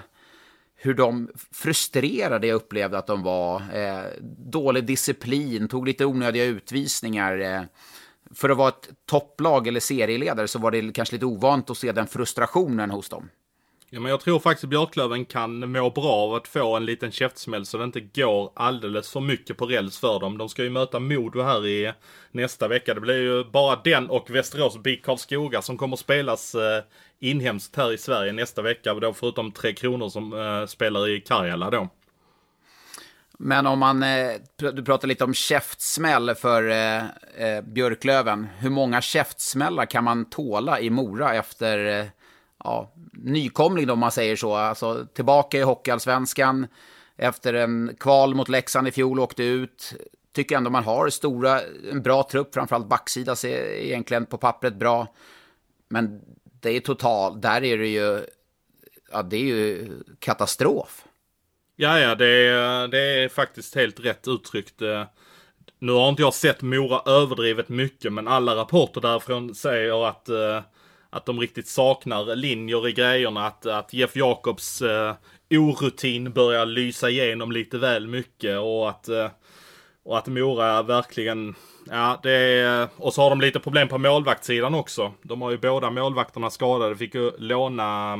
[0.76, 3.56] hur de frustrerade jag upplevde att de var.
[3.74, 4.04] Eh,
[4.38, 7.40] dålig disciplin, tog lite onödiga utvisningar.
[7.40, 7.62] Eh,
[8.36, 11.92] för att vara ett topplag eller serieledare så var det kanske lite ovant att se
[11.92, 13.30] den frustrationen hos dem.
[13.96, 17.66] Ja, men jag tror faktiskt Björklöven kan må bra av att få en liten käftsmäll
[17.66, 20.38] så det inte går alldeles för mycket på räls för dem.
[20.38, 21.94] De ska ju möta Modo här i
[22.32, 22.94] nästa vecka.
[22.94, 26.84] Det blir ju bara den och Västerås BIK Karlskoga som kommer spelas eh,
[27.20, 28.94] inhemskt här i Sverige nästa vecka.
[28.94, 31.90] Då förutom Tre Kronor som eh, spelar i Karjala då.
[33.40, 37.04] Men om man, eh, du pratar lite om käftsmäll för eh,
[37.48, 38.48] eh, Björklöven.
[38.60, 42.10] Hur många käftsmällar kan man tåla i Mora efter
[42.64, 44.56] ja, nykomling om man säger så?
[44.56, 46.68] Alltså tillbaka i Hockeyallsvenskan
[47.18, 49.94] efter en kval mot Leksand i fjol, åkte ut.
[50.34, 55.08] Tycker ändå man har stora, en bra trupp, framförallt backsida ser egentligen på pappret bra.
[55.90, 58.26] Men det är total, där är det ju,
[59.12, 61.06] ja det är ju katastrof.
[61.76, 64.82] Ja, ja, det är, det är faktiskt helt rätt uttryckt.
[64.82, 65.06] Eh,
[65.80, 70.62] nu har inte jag sett Mora överdrivet mycket, men alla rapporter därifrån säger att, eh,
[71.10, 73.48] att de riktigt saknar linjer i grejerna.
[73.48, 75.16] Att, att Jeff Jacobs eh,
[75.50, 79.10] orutin börjar lysa igenom lite väl mycket och att,
[80.04, 81.56] och att Mora verkligen,
[81.90, 85.14] ja det är, och så har de lite problem på målvaktssidan också.
[85.22, 88.20] De har ju båda målvakterna skadade, fick ju låna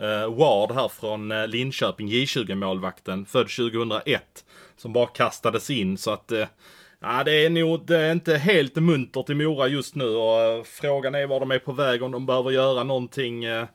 [0.00, 4.22] eh, Ward här från eh, Linköping, J20-målvakten, född 2001.
[4.76, 6.46] Som bara kastades in så att eh,
[7.02, 10.62] Ja, det är nog det är inte helt muntert i Mora just nu och eh,
[10.62, 13.44] frågan är var de är på väg om de behöver göra någonting.
[13.44, 13.66] Eh,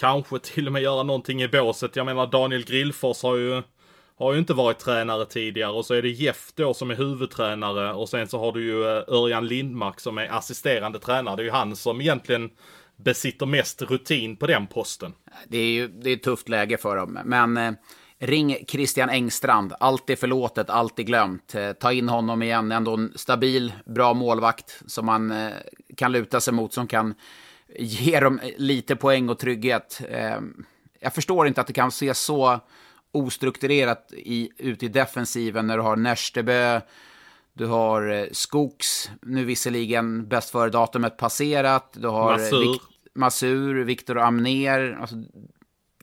[0.00, 1.96] kanske till och med göra någonting i båset.
[1.96, 3.62] Jag menar Daniel Grillfors har ju
[4.18, 7.92] har ju inte varit tränare tidigare och så är det Jeff då som är huvudtränare
[7.92, 11.36] och sen så har du ju eh, Örjan Lindmark som är assisterande tränare.
[11.36, 12.50] Det är ju han som egentligen
[12.96, 15.14] besitter mest rutin på den posten.
[15.48, 17.18] Det är ju det är ett tufft läge för dem.
[17.24, 17.72] Men eh,
[18.18, 19.72] ring Christian Engstrand.
[19.80, 21.54] Allt är förlåtet, allt är glömt.
[21.54, 22.72] Eh, ta in honom igen.
[22.72, 25.52] Ändå en stabil, bra målvakt som man eh,
[25.96, 26.72] kan luta sig mot.
[26.72, 27.14] Som kan
[27.78, 30.00] ge dem lite poäng och trygghet.
[30.08, 30.40] Eh,
[31.00, 32.60] jag förstår inte att det kan se så
[33.12, 36.80] ostrukturerat i, ut i defensiven när du har Närstebö,
[37.54, 41.92] du har eh, Skogs, nu visserligen bäst före-datumet passerat.
[41.92, 42.60] Du har eh, Masur.
[42.72, 42.80] Vik-
[43.14, 44.98] Masur, Viktor Amner.
[45.00, 45.16] Alltså,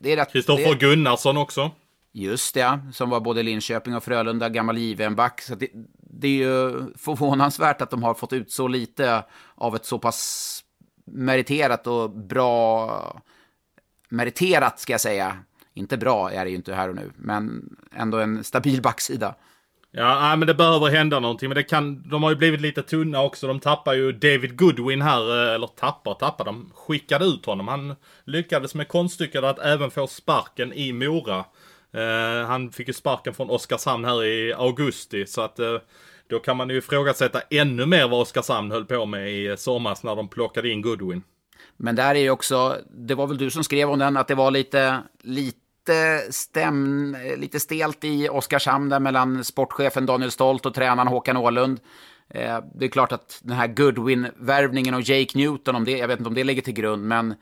[0.00, 0.32] det är rätt...
[0.32, 1.70] Kristoffer det- Gunnarsson också.
[2.12, 5.40] Just det, som var både Linköping och Frölunda, gammal JVM-back.
[5.40, 5.68] Så det,
[6.12, 10.60] det är ju förvånansvärt att de har fått ut så lite av ett så pass
[11.04, 13.22] meriterat och bra...
[14.08, 15.38] Meriterat ska jag säga.
[15.74, 19.34] Inte bra är det ju inte här och nu, men ändå en stabil backsida.
[19.92, 21.48] Ja, nej, men det behöver hända någonting.
[21.48, 23.46] Men det kan, de har ju blivit lite tunna också.
[23.46, 26.44] De tappar ju David Goodwin här, eh, eller tappar tappar.
[26.44, 27.68] De skickade ut honom.
[27.68, 31.44] Han lyckades med konststycket att även få sparken i Mora.
[31.92, 35.26] Eh, han fick ju sparken från Oskarshamn här i augusti.
[35.26, 35.76] Så att eh,
[36.28, 40.16] då kan man ju ifrågasätta ännu mer vad Oskarshamn höll på med i somras när
[40.16, 41.22] de plockade in Goodwin.
[41.76, 44.34] Men där är ju också, det var väl du som skrev om den, att det
[44.34, 45.59] var lite, lite,
[46.30, 51.80] stäm, lite stelt i Oskarshamn där mellan sportchefen Daniel Stolt och tränaren Håkan Åhlund.
[52.34, 56.18] Eh, det är klart att den här Goodwin-värvningen och Jake Newton, om det, jag vet
[56.18, 57.34] inte om det ligger till grund, men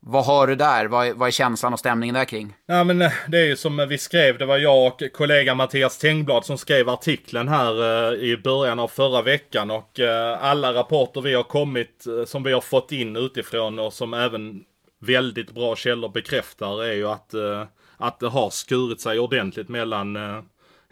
[0.00, 0.86] vad har du där?
[0.86, 2.54] Vad är, vad är känslan och stämningen där kring?
[2.66, 4.38] Ja, men eh, det är ju som vi skrev.
[4.38, 8.88] Det var jag och kollega Mattias Tengblad som skrev artikeln här eh, i början av
[8.88, 9.70] förra veckan.
[9.70, 10.00] Och
[10.40, 14.64] alla rapporter vi har kommit, som vi har fått in utifrån och som även
[15.02, 17.64] väldigt bra källor bekräftar är ju att, eh,
[18.02, 20.40] att det har skurit sig ordentligt mellan eh,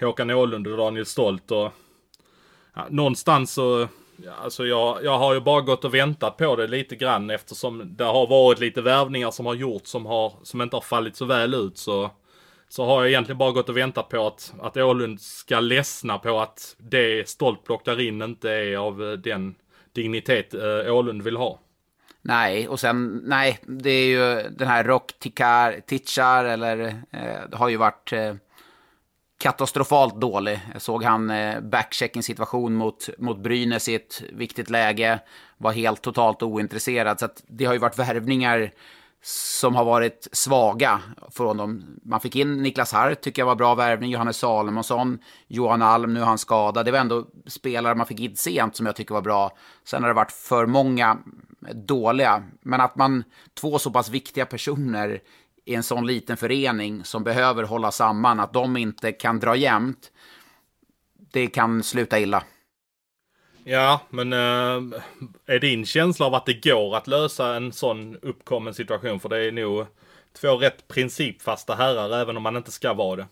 [0.01, 1.51] Håkan Åhlund och Daniel Stolt.
[1.51, 1.73] Och,
[2.75, 3.88] ja, någonstans så
[4.25, 7.96] Ja, alltså jag, jag har ju bara gått och väntat på det lite grann eftersom
[7.96, 11.25] det har varit lite värvningar som har gjorts som, har, som inte har fallit så
[11.25, 11.79] väl ut.
[11.79, 12.11] Så,
[12.68, 16.40] så har jag egentligen bara gått och väntat på att, att Åhlund ska ledsna på
[16.40, 19.55] att det Stolt plockar in inte är av eh, den
[19.92, 21.59] dignitet eh, Åhlund vill ha.
[22.23, 25.13] Nej, och sen, nej, det är ju den här Rock
[25.87, 26.79] Tichar, eller
[27.11, 28.35] eh, det har ju varit eh,
[29.41, 30.61] katastrofalt dålig.
[30.73, 35.21] Jag såg han eh, backchecking situation mot, mot Brynäs i ett viktigt läge.
[35.59, 37.21] Var helt totalt ointresserad.
[37.21, 38.73] Så det har ju varit värvningar
[39.23, 42.01] som har varit svaga från dem.
[42.03, 44.11] Man fick in Niklas Hart, tycker jag var bra värvning.
[44.11, 46.85] Johannes Salomonsson, Johan Alm, nu är han skadad.
[46.85, 49.57] Det var ändå spelare man fick in sent som jag tycker var bra.
[49.85, 51.19] Sen har det varit för många
[51.75, 52.42] dåliga.
[52.61, 55.20] Men att man, två så pass viktiga personer
[55.64, 60.12] i en sån liten förening som behöver hålla samman, att de inte kan dra jämnt,
[61.33, 62.44] det kan sluta illa.
[63.64, 65.01] Ja, men äh,
[65.46, 69.20] är din känsla av att det går att lösa en sån uppkommen situation?
[69.20, 69.87] För det är nog
[70.40, 73.27] två rätt principfasta herrar, även om man inte ska vara det.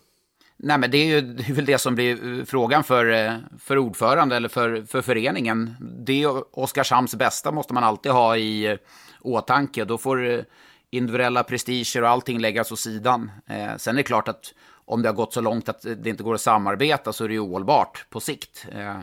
[0.60, 3.34] Nej, men det är ju det är väl det som blir eh, frågan för, eh,
[3.58, 5.76] för ordförande eller för, för föreningen.
[5.80, 8.76] Det är Oskarshamns bästa måste man alltid ha i eh,
[9.20, 9.84] åtanke.
[9.84, 10.44] Då får
[10.90, 13.30] individuella prestiger och allting läggas åt sidan.
[13.46, 16.22] Eh, sen är det klart att om det har gått så långt att det inte
[16.22, 18.66] går att samarbeta så är det ju ohållbart på sikt.
[18.72, 18.98] Eh,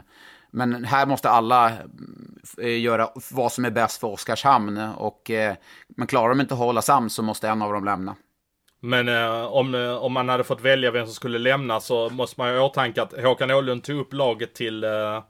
[0.51, 1.71] men här måste alla
[2.57, 4.77] göra vad som är bäst för Oskarshamn.
[4.77, 5.55] Och, eh,
[5.87, 8.15] men klarar de inte att hålla sams så måste en av dem lämna.
[8.85, 12.41] Men eh, om, eh, om man hade fått välja vem som skulle lämna så måste
[12.41, 15.23] man ju ha åtanke att Håkan Åhlund tog upp laget till eh,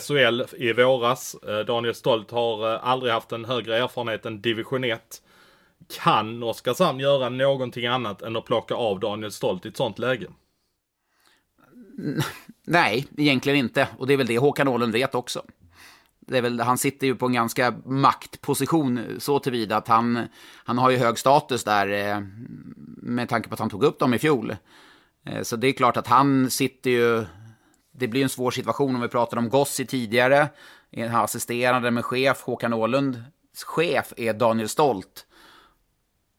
[0.00, 1.36] SHL i våras.
[1.48, 5.22] Eh, Daniel Stolt har eh, aldrig haft en högre erfarenhet än division 1
[6.02, 10.26] kan Oskarshamn göra någonting annat än att plocka av Daniel Stolt i ett sånt läge?
[12.66, 13.88] Nej, egentligen inte.
[13.98, 15.42] Och det är väl det Håkan Åhlund vet också.
[16.28, 20.26] Det är väl, han sitter ju på en ganska maktposition så tillvida att han,
[20.64, 22.22] han har ju hög status där eh,
[23.02, 24.56] med tanke på att han tog upp dem i fjol.
[25.26, 27.24] Eh, så det är klart att han sitter ju...
[27.92, 30.48] Det blir en svår situation om vi pratar om Gossi tidigare.
[30.90, 33.22] Eh, Assisterande med chef Håkan Ålund.
[33.66, 35.26] Chef är Daniel Stolt.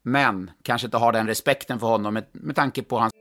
[0.02, 3.14] Men kanske inte har den respekten för honom med, med tanke på hans...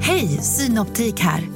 [0.00, 1.55] Hej, Synoptik här.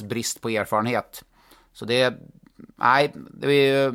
[0.00, 1.24] Brist på erfarenhet.
[1.72, 2.14] Så det,
[2.76, 3.94] nej, det är,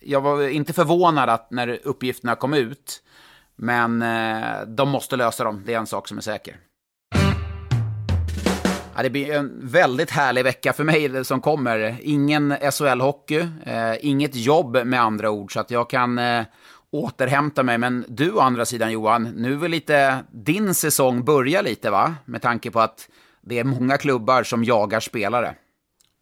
[0.00, 3.02] jag var inte förvånad att när uppgifterna kom ut,
[3.56, 6.56] men eh, de måste lösa dem, det är en sak som är säker.
[8.96, 11.96] Ja, det blir en väldigt härlig vecka för mig som kommer.
[12.02, 16.44] Ingen SHL-hockey, eh, inget jobb med andra ord, så att jag kan eh,
[16.90, 17.78] återhämta mig.
[17.78, 22.14] Men du å andra sidan Johan, nu vill lite din säsong börja lite va?
[22.24, 23.08] Med tanke på att
[23.42, 25.54] det är många klubbar som jagar spelare.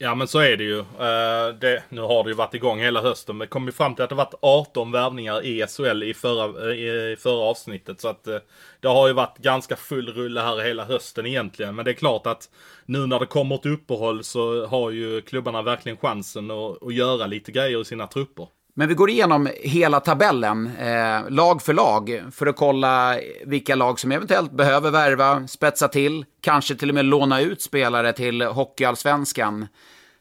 [0.03, 0.79] Ja men så är det ju.
[0.79, 4.05] Uh, det, nu har det ju varit igång hela hösten men kom ju fram till
[4.05, 8.01] att det varit 18 värvningar i SHL i förra, i, i förra avsnittet.
[8.01, 8.37] Så att uh,
[8.81, 11.75] det har ju varit ganska full rulle här hela hösten egentligen.
[11.75, 12.51] Men det är klart att
[12.87, 17.27] nu när det kommer ett uppehåll så har ju klubbarna verkligen chansen att, att göra
[17.27, 18.49] lite grejer i sina trupper.
[18.81, 24.01] Men vi går igenom hela tabellen, eh, lag för lag, för att kolla vilka lag
[24.01, 29.67] som eventuellt behöver värva, spetsa till, kanske till och med låna ut spelare till Hockeyallsvenskan.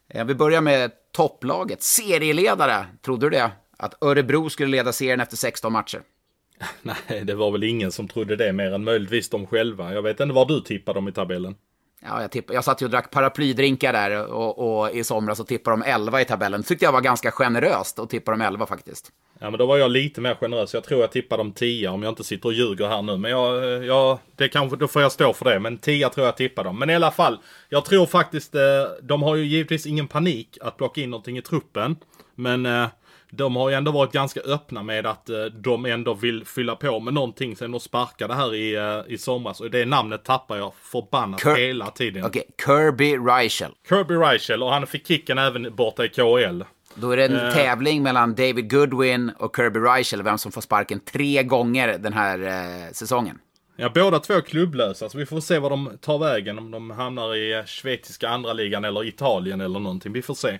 [0.09, 2.85] Eh, vi börjar med topplaget, serieledare.
[3.05, 3.51] Trodde du det?
[3.77, 6.01] Att Örebro skulle leda serien efter 16 matcher?
[6.81, 9.93] Nej, det var väl ingen som trodde det mer än möjligtvis de själva.
[9.93, 11.55] Jag vet inte var du tippade dem i tabellen.
[12.01, 15.47] Ja, jag, tipp, jag satt ju och drack paraplydrinkar där och, och i somras och
[15.47, 16.63] tippade de 11 i tabellen.
[16.63, 19.11] tyckte jag var ganska generöst att tippa dem 11 faktiskt.
[19.39, 20.73] Ja, men då var jag lite mer generös.
[20.73, 23.17] Jag tror jag tippade dem 10 om jag inte sitter och ljuger här nu.
[23.17, 25.59] Men jag, jag, det kanske, då får jag stå för det.
[25.59, 26.79] Men 10 tror jag tippade dem.
[26.79, 27.39] Men i alla fall,
[27.69, 28.61] jag tror faktiskt, eh,
[29.01, 31.95] de har ju givetvis ingen panik att plocka in någonting i truppen.
[32.35, 32.87] Men eh,
[33.31, 36.99] de har ju ändå varit ganska öppna med att eh, de ändå vill fylla på
[36.99, 39.61] med någonting sen de sparkade här i, eh, i somras.
[39.61, 42.25] Och det namnet tappar jag förbannat Kir- hela tiden.
[42.25, 43.71] Okej, Kirby Reichel.
[43.89, 46.63] Kirby Reichel och han fick kicken även borta i KHL.
[46.95, 47.53] Då är det en Eh.
[47.53, 52.39] tävling mellan David Goodwin och Kirby Reichel, vem som får sparken tre gånger den här
[52.39, 53.39] eh, säsongen.
[53.75, 56.57] Ja, båda två är klubblösa, så vi får se var de tar vägen.
[56.59, 60.13] Om de hamnar i schweiziska andra ligan eller Italien eller någonting.
[60.13, 60.59] Vi får se.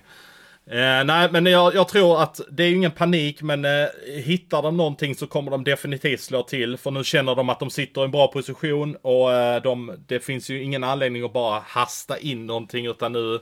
[0.72, 3.86] Eh, nej, men jag, jag tror att det är ju ingen panik, men eh,
[4.24, 6.76] hittar de någonting så kommer de definitivt slå till.
[6.76, 10.20] För nu känner de att de sitter i en bra position och eh, de, det
[10.20, 13.40] finns ju ingen anledning att bara hasta in någonting, utan nu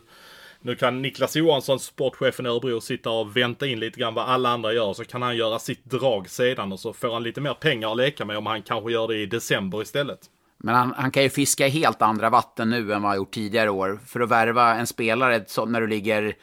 [0.60, 4.48] nu kan Niklas Johansson, sportchefen i Örebro, sitta och vänta in lite grann vad alla
[4.48, 4.92] andra gör.
[4.92, 7.96] Så kan han göra sitt drag sedan och så får han lite mer pengar att
[7.96, 10.18] leka med om han kanske gör det i december istället.
[10.58, 13.34] Men han, han kan ju fiska i helt andra vatten nu än vad han gjort
[13.34, 14.00] tidigare år.
[14.06, 16.34] För att värva en spelare så, när du ligger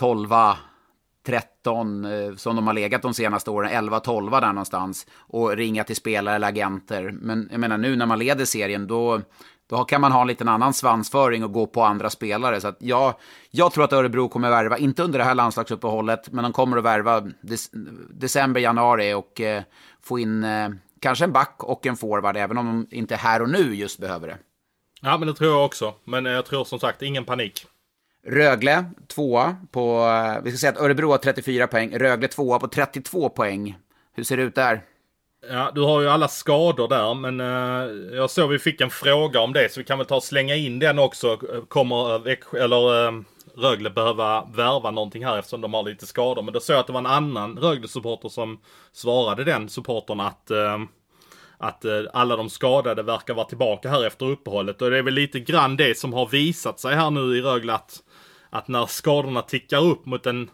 [0.00, 0.28] 12,
[1.26, 5.06] 13, eh, som de har legat de senaste åren, 11, 12 där någonstans.
[5.16, 7.10] Och ringa till spelare eller agenter.
[7.12, 9.20] Men jag menar nu när man leder serien, då,
[9.70, 12.60] då kan man ha en liten annan svansföring och gå på andra spelare.
[12.60, 13.14] Så att jag,
[13.50, 16.84] jag tror att Örebro kommer värva, inte under det här landslagsuppehållet, men de kommer att
[16.84, 17.22] värva
[18.10, 19.62] december, januari och eh,
[20.02, 20.68] få in eh,
[21.00, 24.28] kanske en back och en forward, även om de inte här och nu just behöver
[24.28, 24.38] det.
[25.00, 25.94] Ja, men det tror jag också.
[26.04, 27.66] Men eh, jag tror som sagt ingen panik.
[28.26, 32.68] Rögle tvåa på, eh, vi ska säga att Örebro har 34 poäng, Rögle tvåa på
[32.68, 33.78] 32 poäng.
[34.14, 34.82] Hur ser det ut där?
[35.48, 39.40] Ja, du har ju alla skador där, men uh, jag såg vi fick en fråga
[39.40, 41.36] om det, så vi kan väl ta och slänga in den också.
[41.68, 43.22] Kommer eh, Växjö, eller uh,
[43.56, 46.42] Rögle behöva värva någonting här eftersom de har lite skador?
[46.42, 48.60] Men då såg jag att det var en annan Rögle-supporter som
[48.92, 50.78] svarade den supportern att uh,
[51.62, 54.82] att alla de skadade verkar vara tillbaka här efter uppehållet.
[54.82, 57.74] Och det är väl lite grann det som har visat sig här nu i Rögle
[57.74, 58.02] att,
[58.50, 60.50] att när skadorna tickar upp mot en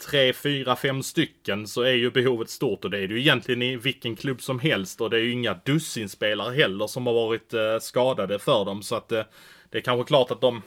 [0.00, 2.84] tre, fyra, fem stycken så är ju behovet stort.
[2.84, 5.00] Och det är det ju egentligen i vilken klubb som helst.
[5.00, 8.82] Och det är ju inga dussinspelare heller som har varit eh, skadade för dem.
[8.82, 9.22] Så att eh,
[9.70, 10.62] det är kanske klart att de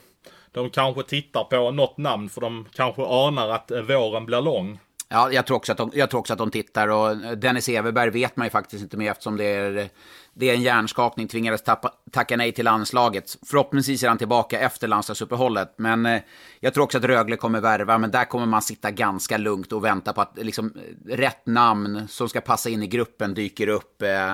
[0.52, 2.30] de kanske tittar på något namn.
[2.30, 4.80] För de kanske anar att eh, våren blir lång.
[5.14, 7.70] Ja, jag tror, också att de, jag tror också att de tittar och eh, Dennis
[7.70, 9.86] Everberg vet man ju faktiskt inte med eftersom det är, eh,
[10.34, 13.38] det är en hjärnskakning, tvingades tappa, tacka nej till landslaget.
[13.46, 16.22] Förhoppningsvis är han tillbaka efter landslagsuppehållet, men eh,
[16.60, 19.84] jag tror också att Rögle kommer värva, men där kommer man sitta ganska lugnt och
[19.84, 20.74] vänta på att eh, liksom,
[21.08, 24.32] rätt namn som ska passa in i gruppen dyker upp, eh,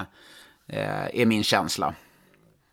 [0.67, 1.93] eh, är min känsla.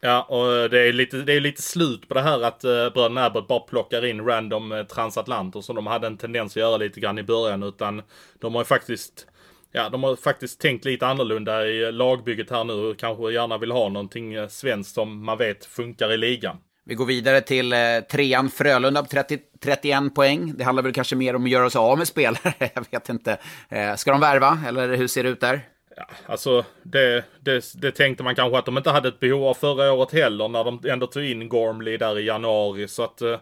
[0.00, 3.24] Ja, och det är lite, det är lite slut på det här att uh, bröderna
[3.24, 7.00] Abbott bara plockar in random uh, transatlanter som de hade en tendens att göra lite
[7.00, 7.62] grann i början.
[7.62, 8.02] Utan
[8.38, 9.26] de har ju faktiskt,
[9.72, 13.70] ja, de har faktiskt tänkt lite annorlunda i lagbygget här nu och kanske gärna vill
[13.70, 16.56] ha någonting uh, svenskt som man vet funkar i ligan.
[16.88, 17.78] Vi går vidare till eh,
[18.10, 20.54] trean Frölunda på 30, 31 poäng.
[20.56, 23.38] Det handlar väl kanske mer om att göra sig av med spelare, jag vet inte.
[23.68, 25.60] Eh, ska de värva, eller hur ser det ut där?
[25.96, 29.54] Ja, alltså det, det, det tänkte man kanske att de inte hade ett behov av
[29.54, 32.88] förra året heller när de ändå tog in Gormley där i januari.
[32.88, 33.38] Så att eh,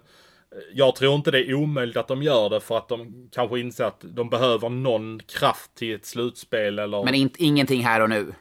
[0.73, 3.85] jag tror inte det är omöjligt att de gör det för att de kanske inser
[3.85, 7.05] att de behöver någon kraft till ett slutspel eller...
[7.05, 8.35] Men in, ingenting här och nu.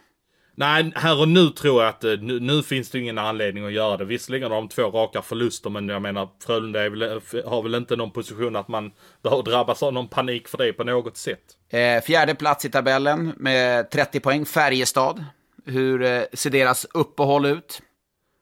[0.55, 3.74] Nej, här och nu tror jag att eh, nu, nu finns det ingen anledning att
[3.74, 4.05] göra det.
[4.05, 8.11] Visserligen har de två raka förluster, men jag menar Frölunda väl, har väl inte någon
[8.11, 8.91] position att man
[9.24, 11.57] behöver drabbas av någon panik för det på något sätt.
[11.74, 15.26] Eh, fjärde plats i tabellen med 30 poäng, Färjestad.
[15.65, 17.82] Hur eh, ser deras uppehåll ut?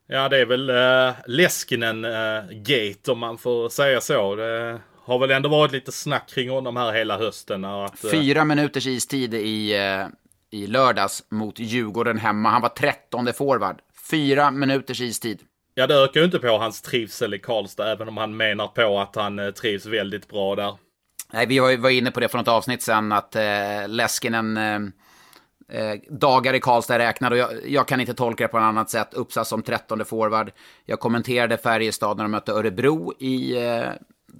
[0.07, 4.35] Ja, det är väl eh, Leskinen eh, om man får säga så.
[4.35, 7.65] Det har väl ändå varit lite snack kring honom här hela hösten.
[7.65, 9.75] Att, eh, Fyra minuters istid i,
[10.51, 12.49] i lördags mot Djurgården hemma.
[12.49, 13.75] Han var trettonde forward.
[14.11, 15.39] Fyra minuters istid.
[15.73, 18.99] Ja, det ökar ju inte på hans trivsel i Karlstad, även om han menar på
[18.99, 20.77] att han trivs väldigt bra där.
[21.33, 24.79] Nej, vi var inne på det för något avsnitt sen att eh, Leskinen eh,
[25.79, 28.89] eh, dagar i Karlstad räknade och jag, jag kan inte tolka det på något annat
[28.89, 29.13] sätt.
[29.13, 30.51] Uppsatt som trettonde forward.
[30.85, 33.89] Jag kommenterade Färjestad när de mötte Örebro i eh,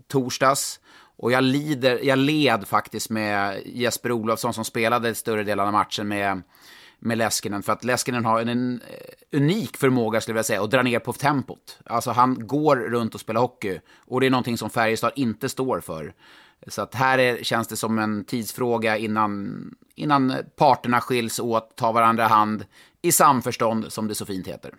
[0.07, 0.79] torsdags.
[1.17, 6.07] Och jag, lider, jag led faktiskt med Jesper Olofsson som spelade större delen av matchen
[6.07, 6.41] med,
[7.01, 7.63] med Leskinen.
[7.63, 8.81] För att Leskinen har en, en
[9.31, 11.79] unik förmåga skulle jag vilja säga att dra ner på tempot.
[11.85, 13.79] Alltså han går runt och spelar hockey.
[13.97, 16.13] Och det är någonting som Färjestad inte står för.
[16.67, 21.93] Så att här är, känns det som en tidsfråga innan, innan parterna skiljs åt, tar
[21.93, 22.65] varandra hand
[23.01, 24.73] i samförstånd som det så fint heter.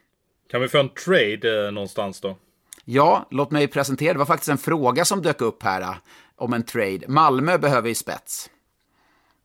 [0.50, 2.36] Kan vi få en trade eh, någonstans då?
[2.84, 4.12] Ja, låt mig presentera.
[4.12, 5.94] Det var faktiskt en fråga som dök upp här eh,
[6.36, 7.00] om en trade.
[7.08, 8.50] Malmö behöver ju spets.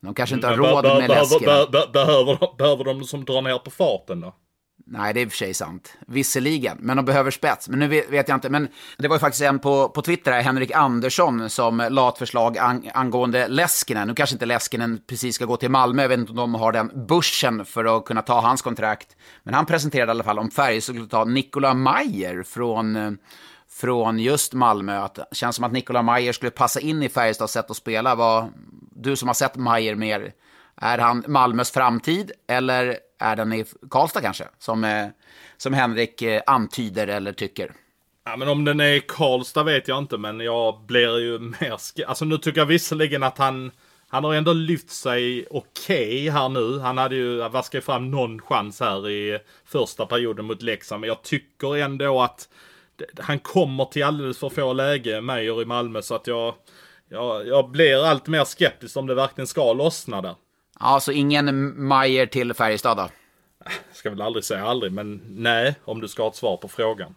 [0.01, 3.71] De kanske inte har råd med be- behöver, de- behöver de som drar ner på
[3.71, 4.35] farten då?
[4.89, 5.93] Nej, det är i och för sig sant.
[6.07, 7.69] Visserligen, men de behöver spets.
[7.69, 8.49] Men nu vet, vet jag inte.
[8.49, 8.67] Men
[8.97, 12.57] det var ju faktiskt en på, på Twitter, här, Henrik Andersson, som la ett förslag
[12.57, 14.07] ang, angående Leskinen.
[14.07, 16.01] Nu kanske inte Leskinen precis ska gå till Malmö.
[16.01, 19.07] Jag vet inte om de har den börsen för att kunna ta hans kontrakt.
[19.43, 23.17] Men han presenterade i alla fall om Färjestad skulle ta Nikola Mayer från,
[23.77, 24.97] från just Malmö.
[24.97, 28.15] Att, det känns som att Nikola Mayer skulle passa in i Färjestads sätt att spela.
[28.15, 28.53] Vad,
[28.91, 30.33] du som har sett Mayer mer,
[30.75, 34.47] är han Malmös framtid eller är den i Karlstad kanske?
[34.59, 35.07] Som, eh,
[35.57, 37.71] som Henrik eh, antyder eller tycker.
[38.25, 41.77] Ja, men om den är i Karlstad vet jag inte, men jag blir ju mer...
[42.07, 43.71] Alltså nu tycker jag visserligen att han...
[44.09, 46.79] Han har ändå lyft sig okej okay här nu.
[46.79, 51.01] Han hade ju vaskat fram någon chans här i första perioden mot Leksand.
[51.01, 52.49] Men jag tycker ändå att
[53.19, 56.01] han kommer till alldeles för få läge, Meyer i Malmö.
[56.01, 56.53] Så att jag,
[57.09, 60.35] jag, jag blir allt mer skeptisk om det verkligen ska lossna där.
[60.79, 63.09] Ja, så ingen Mayer till Färjestad då?
[63.93, 67.15] Ska väl aldrig säga aldrig, men nej, om du ska ha ett svar på frågan.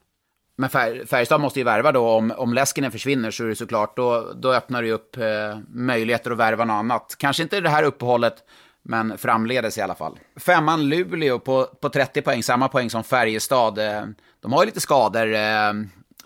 [0.57, 3.97] Men Fär, Färjestad måste ju värva då, om, om Leskinen försvinner så är det såklart,
[3.97, 7.17] då, då öppnar det upp eh, möjligheter att värva något annat.
[7.19, 8.35] Kanske inte det här uppehållet,
[8.83, 10.19] men framledes i alla fall.
[10.37, 13.79] Femman Luleå på, på 30 poäng, samma poäng som Färjestad.
[13.79, 14.03] Eh,
[14.41, 15.35] de har ju lite skador.
[15.35, 15.73] Eh,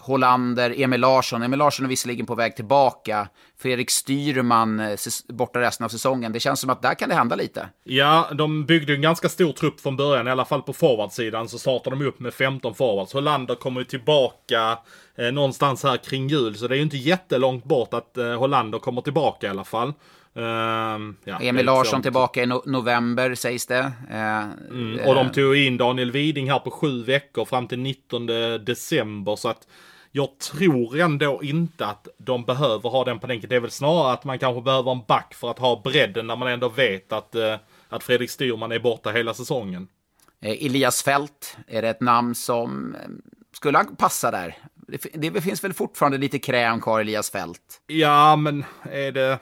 [0.07, 1.43] Hollander, Emil Larsson.
[1.43, 3.29] Emil Larsson är visserligen på väg tillbaka.
[3.59, 4.97] Fredrik Styrman eh,
[5.29, 6.33] borta resten av säsongen.
[6.33, 7.69] Det känns som att där kan det hända lite.
[7.85, 10.29] Ja, de byggde en ganska stor trupp från början.
[10.29, 13.13] I alla fall på forwardsidan så startade de upp med 15 forwards.
[13.13, 14.79] Hollander kommer ju tillbaka
[15.19, 16.55] eh, någonstans här kring jul.
[16.57, 19.93] Så det är ju inte jättelångt bort att eh, Hollander kommer tillbaka i alla fall.
[20.37, 20.45] Uh,
[21.25, 23.93] ja, Emil Larsson tillbaka i no november sägs det.
[24.11, 28.27] Uh, mm, och de tog in Daniel Widing här på sju veckor fram till 19
[28.65, 29.37] december.
[29.37, 29.67] Så att
[30.17, 33.51] jag tror ändå inte att de behöver ha den på bänken.
[33.51, 36.37] Det är väl snarare att man kanske behöver en back för att ha bredden när
[36.37, 37.57] man ändå vet att, eh,
[37.89, 39.89] att Fredrik Styrman är borta hela säsongen.
[40.41, 43.01] Eh, Elias Fält, är det ett namn som eh,
[43.57, 44.59] skulle han passa där?
[45.15, 47.83] Det, det finns väl fortfarande lite kräm kvar Elias Fält?
[47.87, 49.39] Ja, men är det...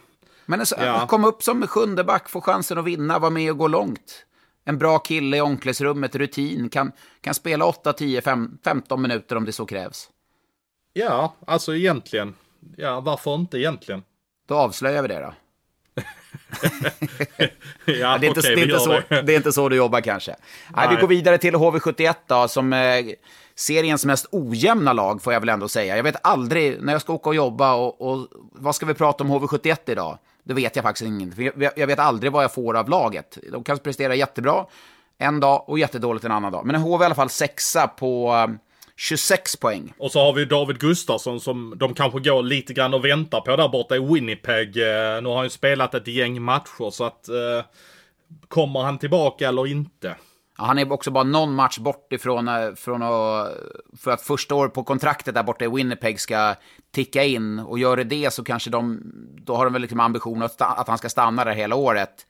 [0.47, 1.07] Men alltså, ja.
[1.07, 4.27] kom upp som sjunde back, få chansen att vinna, vara med och gå långt.
[4.65, 9.45] En bra kille i omklädningsrummet, rutin, kan, kan spela 8, 10, 5, 15 minuter om
[9.45, 10.09] det så krävs.
[10.93, 12.35] Ja, alltså egentligen.
[12.77, 14.03] Ja, varför inte egentligen?
[14.49, 15.35] Då avslöjar vi det då.
[17.85, 19.23] ja, det, är inte, okay, det, är inte så, det.
[19.23, 20.31] det är inte så du jobbar kanske.
[20.31, 20.39] Nej.
[20.87, 23.05] Nej, vi går vidare till HV71 då, som eh,
[23.55, 25.97] seriens mest ojämna lag får jag väl ändå säga.
[25.97, 29.25] Jag vet aldrig, när jag ska åka och jobba och, och vad ska vi prata
[29.25, 30.19] om HV71 idag?
[30.45, 31.51] Det vet jag faktiskt ingenting.
[31.77, 33.39] Jag, vet aldrig vad jag får av laget.
[33.53, 34.67] De kan prestera jättebra
[35.19, 36.67] en dag och jättedåligt en annan dag.
[36.67, 38.55] Men HV är i alla fall sexa på eh,
[38.97, 39.93] 26 poäng.
[39.99, 43.57] Och så har vi David Gustafsson som de kanske går lite grann och väntar på
[43.57, 44.77] där borta i Winnipeg.
[44.77, 47.65] Eh, nu har han ju spelat ett gäng matcher så att eh,
[48.49, 50.17] kommer han tillbaka eller inte?
[50.63, 53.53] Ja, han är också bara någon match bort ifrån eh, från att,
[53.99, 56.55] för att första året på kontraktet där borta i Winnipeg ska
[56.95, 57.59] ticka in.
[57.59, 59.01] Och gör det det så kanske de,
[59.45, 62.27] då har de väl liksom ambition att, att han ska stanna där hela året.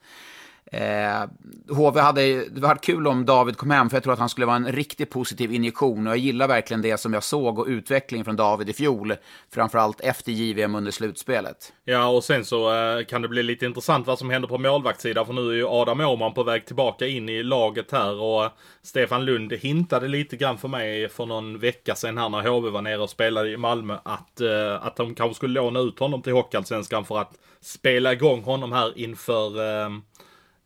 [0.73, 1.29] Eh,
[1.69, 4.45] HV hade, det var kul om David kom hem, för jag tror att han skulle
[4.45, 6.07] vara en riktigt positiv injektion.
[6.07, 9.15] Och jag gillar verkligen det som jag såg och utvecklingen från David i fjol.
[9.53, 11.73] Framförallt efter JVM under slutspelet.
[11.85, 15.25] Ja, och sen så eh, kan det bli lite intressant vad som händer på målvaktssidan.
[15.25, 18.21] För nu är ju Adam Åhman på väg tillbaka in i laget här.
[18.21, 18.51] Och eh,
[18.81, 22.81] Stefan Lund hintade lite grann för mig för någon vecka sedan här när HV var
[22.81, 23.97] nere och spelade i Malmö.
[24.03, 28.43] Att, eh, att de kanske skulle låna ut honom till Hockeyallsvenskan för att spela igång
[28.43, 29.89] honom här inför eh,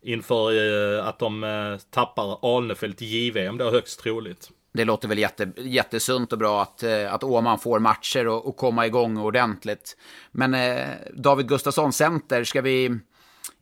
[0.08, 0.52] inför
[0.98, 4.50] eh, att de eh, tappar Alnefelt i JVM då högst troligt.
[4.72, 8.56] Det låter väl jätte, jättesunt och bra att, eh, att Åman får matcher och, och
[8.56, 9.96] komma igång ordentligt.
[10.30, 12.98] Men eh, David Gustafsson, center, ska vi...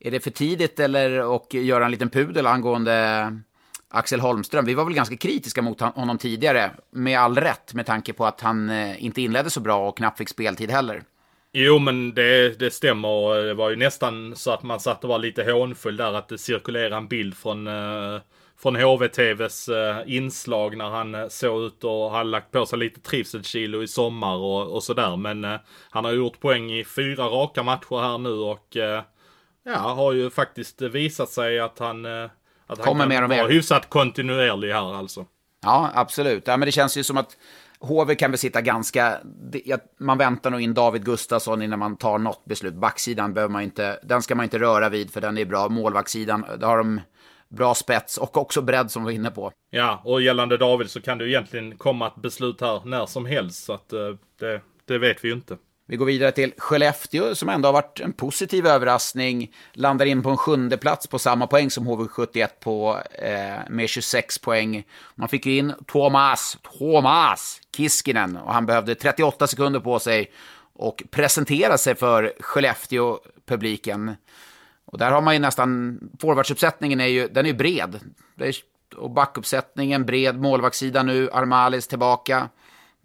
[0.00, 3.38] Är det för tidigt eller att göra en liten pudel angående
[3.88, 4.64] Axel Holmström?
[4.64, 8.40] Vi var väl ganska kritiska mot honom tidigare, med all rätt, med tanke på att
[8.40, 11.02] han inte inledde så bra och knappt fick speltid heller.
[11.58, 13.42] Jo men det, det stämmer.
[13.42, 16.38] Det var ju nästan så att man satt och var lite hånfull där att det
[16.38, 18.20] cirkulerade en bild från, eh,
[18.58, 23.00] från HVTVs eh, inslag när han eh, såg ut och hade lagt på sig lite
[23.00, 25.16] trivselkilo i sommar och, och sådär.
[25.16, 25.56] Men eh,
[25.90, 29.02] han har gjort poäng i fyra raka matcher här nu och eh,
[29.64, 32.24] ja, har ju faktiskt visat sig att han, eh,
[32.66, 35.26] att han Kommer kan vara hyfsat kontinuerlig här alltså.
[35.62, 36.46] Ja, absolut.
[36.46, 37.36] Ja, men det känns ju som att
[37.80, 39.18] HV kan väl sitta ganska...
[39.98, 42.74] Man väntar nog in David Gustafsson innan man tar något beslut.
[42.74, 45.68] Backsidan behöver man inte, den ska man inte röra vid för den är bra.
[45.68, 47.00] Målvaktssidan, där har de
[47.48, 49.52] bra spets och också bredd som vi var inne på.
[49.70, 53.64] Ja, och gällande David så kan det egentligen komma ett beslut här när som helst.
[53.64, 54.00] Så att eh,
[54.40, 55.56] det, det vet vi ju inte.
[55.88, 59.54] Vi går vidare till Skellefteå som ändå har varit en positiv överraskning.
[59.72, 64.38] Landar in på en sjunde plats på samma poäng som HV71 på, eh, med 26
[64.38, 64.84] poäng.
[65.14, 70.32] Man fick ju in Thomas, Thomas Kiskinen och han behövde 38 sekunder på sig
[70.72, 74.16] och presentera sig för Skellefteå-publiken.
[74.84, 78.00] Och där har man ju nästan, forwardsuppsättningen är ju, den är ju bred.
[78.96, 82.48] Och backuppsättningen bred, målvaktssida nu, Armalis tillbaka.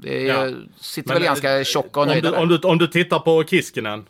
[0.01, 0.51] Det är, ja.
[0.79, 3.19] sitter Men, väl ganska eh, tjocka och nöjda om du, om, du, om du tittar
[3.19, 4.05] på Kiskinen.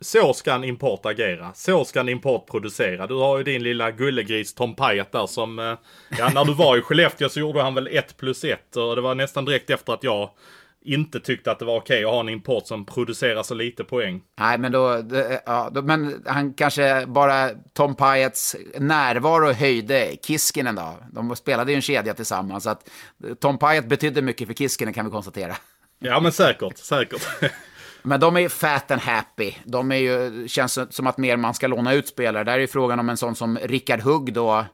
[0.00, 1.52] Så ska en import agera.
[1.54, 3.06] Så ska en import producera.
[3.06, 5.58] Du har ju din lilla gullegris Tom Pyatt där som...
[5.58, 5.74] Eh,
[6.18, 9.02] ja, när du var i Skellefteå så gjorde han väl 1 plus 1 och det
[9.02, 10.30] var nästan direkt efter att jag
[10.84, 13.84] inte tyckte att det var okej okay att ha en import som producerar så lite
[13.84, 14.22] poäng.
[14.38, 15.02] Nej, men då,
[15.46, 20.96] ja, då, men han kanske bara Tom Pyetts närvaro höjde Kiskinen då.
[21.12, 22.88] De spelade ju en kedja tillsammans, så att
[23.40, 25.56] Tom Pyatt betydde mycket för Kiskinen kan vi konstatera.
[25.98, 27.28] Ja, men säkert, säkert.
[28.04, 29.52] Men de är fat and happy.
[29.64, 32.44] De är ju, känns som att mer man ska låna ut spelare.
[32.44, 34.64] Där är ju frågan om en sån som Rickard Hugg då, Eh,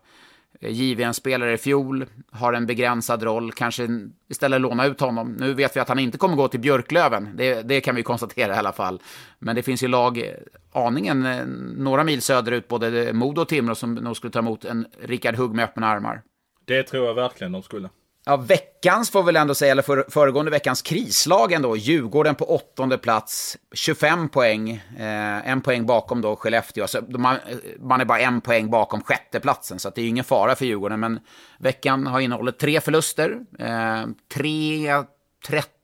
[0.60, 3.88] Eh, JVM-spelare i fjol, har en begränsad roll, kanske
[4.30, 5.32] istället låna ut honom.
[5.32, 8.54] Nu vet vi att han inte kommer gå till Björklöven, det, det kan vi konstatera
[8.54, 9.02] i alla fall.
[9.38, 10.24] Men det finns ju lag, eh,
[10.72, 11.46] aningen, eh,
[11.76, 15.54] några mil söderut, både Modo och Timrå som nog skulle ta emot en Rickard Hugg
[15.54, 16.22] med öppna armar.
[16.64, 17.88] Det tror jag verkligen de skulle.
[18.28, 21.76] Ja, veckans får väl ändå säga, eller för, föregående veckans krislag ändå.
[21.76, 24.70] Djurgården på åttonde plats, 25 poäng.
[24.98, 26.84] Eh, en poäng bakom då Skellefteå.
[26.84, 30.54] Alltså, man, eh, man är bara en poäng bakom sjätteplatsen, så det är ingen fara
[30.54, 31.00] för Djurgården.
[31.00, 31.20] Men
[31.58, 33.40] veckan har innehållit tre förluster.
[33.58, 35.02] Eh, 3-13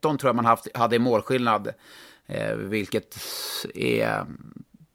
[0.01, 1.69] tror jag man haft, hade i målskillnad.
[2.27, 3.19] Eh, vilket
[3.75, 4.25] är,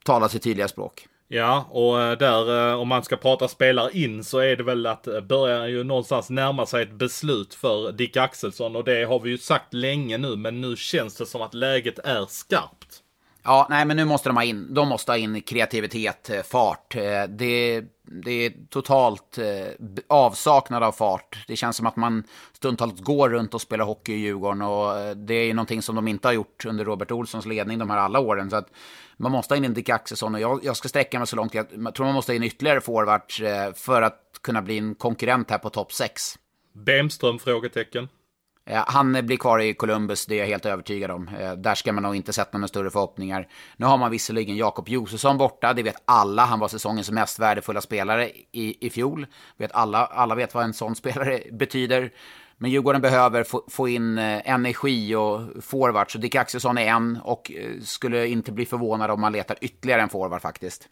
[0.06, 1.08] talar sitt tydliga språk.
[1.32, 4.86] Ja, och eh, där eh, om man ska prata spelare in så är det väl
[4.86, 9.20] att eh, börja ju någonstans närma sig ett beslut för Dick Axelsson och det har
[9.20, 13.04] vi ju sagt länge nu men nu känns det som att läget är skarpt.
[13.44, 16.96] Ja, nej men nu måste de ha in, de måste ha in kreativitet, eh, fart.
[16.96, 19.46] Eh, det, det är totalt eh,
[20.08, 21.44] avsaknad av fart.
[21.48, 22.24] Det känns som att man
[22.54, 26.28] stundtals går runt och spelar hockey i Djurgården och det är någonting som de inte
[26.28, 28.50] har gjort under Robert Olssons ledning de här alla åren.
[28.50, 28.70] Så att
[29.18, 31.54] man måste ha in en Dick Axelsson och jag, jag ska sträcka mig så långt.
[31.54, 33.42] Jag tror man måste ha in ytterligare forwards
[33.76, 36.22] för att kunna bli en konkurrent här på topp 6.
[36.74, 37.40] Bemström?
[37.40, 38.08] Frågetecken.
[38.66, 41.28] Eh, han blir kvar i Columbus, det är jag helt övertygad om.
[41.28, 43.47] Eh, där ska man nog inte sätta några större förhoppningar.
[43.78, 46.45] Nu har man visserligen Jakob Josefsson borta, det vet alla.
[46.45, 49.26] Han var säsongens mest värdefulla spelare i, i fjol.
[49.57, 52.12] Vet alla, alla vet vad en sån spelare betyder.
[52.57, 56.14] Men Djurgården behöver få, få in eh, energi och forwards.
[56.14, 57.51] Dick Axelsson är en och
[57.82, 60.89] skulle inte bli förvånad om man letar ytterligare en forward faktiskt.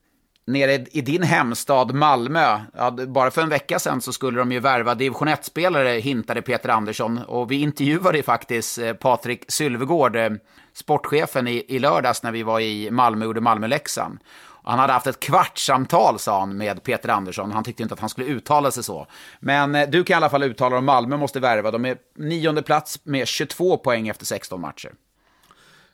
[0.48, 4.60] Nere i din hemstad Malmö, ja, bara för en vecka sedan så skulle de ju
[4.60, 7.18] värva division 1-spelare, hintade Peter Andersson.
[7.18, 10.30] Och vi intervjuade faktiskt eh, Patrik Sylvegård, eh,
[10.74, 14.20] sportchefen, i, i lördags när vi var i Malmö och gjorde Malmö-Leksand.
[14.64, 17.52] Han hade haft ett kvartssamtal, sa han, med Peter Andersson.
[17.52, 19.08] Han tyckte inte att han skulle uttala sig så.
[19.40, 21.72] Men eh, du kan i alla fall uttala om Malmö måste värva.
[21.72, 24.92] De är nionde plats med 22 poäng efter 16 matcher.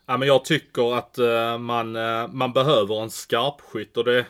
[0.06, 1.18] Ja, men jag tycker att
[1.60, 1.91] man,
[2.32, 4.26] man behöver en skarpskytt och det,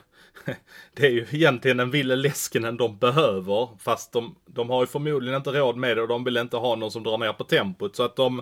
[0.93, 3.69] det är ju egentligen en Ville Leskinen de behöver.
[3.79, 6.75] Fast de, de har ju förmodligen inte råd med det och de vill inte ha
[6.75, 7.95] någon som drar ner på tempot.
[7.95, 8.41] Så att de,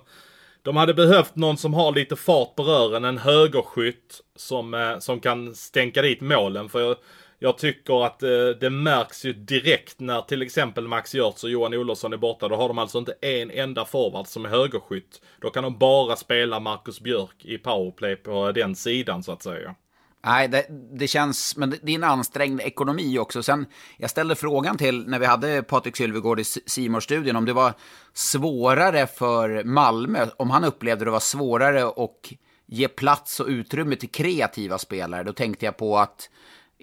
[0.62, 5.20] de hade behövt någon som har lite fart på rören, en högerskytt som, eh, som
[5.20, 6.70] kan stänka dit målen.
[6.70, 6.96] För jag,
[7.40, 11.74] jag tycker att eh, det märks ju direkt när till exempel Max Görtz och Johan
[11.74, 12.48] Olofsson är borta.
[12.48, 15.22] Då har de alltså inte en enda forward som är högerskytt.
[15.42, 19.76] Då kan de bara spela Marcus Björk i powerplay på den sidan så att säga.
[20.24, 23.44] Nej, det, det, känns, men det är en ansträngd ekonomi också.
[23.44, 23.66] Sen,
[23.98, 27.74] jag ställde frågan till, när vi hade Patrik Sylvegård i simor studien om det var
[28.14, 32.32] svårare för Malmö, om han upplevde det var svårare att
[32.66, 35.24] ge plats och utrymme till kreativa spelare.
[35.24, 36.30] Då tänkte jag på att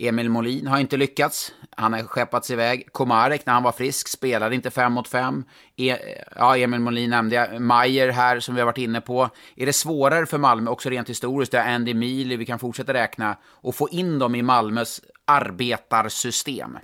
[0.00, 1.52] Emil Molin har inte lyckats.
[1.76, 2.92] Han har skeppats iväg.
[2.92, 5.44] Komarek, när han var frisk, spelade inte fem mot fem.
[5.76, 5.96] E
[6.36, 7.60] ja, Emil Molin nämnde jag.
[7.60, 9.30] Mayer här, som vi har varit inne på.
[9.56, 13.36] Är det svårare för Malmö, också rent historiskt, där Andy Mealy, vi kan fortsätta räkna,
[13.44, 16.78] och få in dem i Malmös arbetarsystem?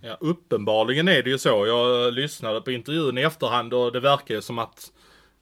[0.00, 1.66] Ja, uppenbarligen är det ju så.
[1.66, 4.92] Jag lyssnade på intervjun i efterhand och det verkar ju som att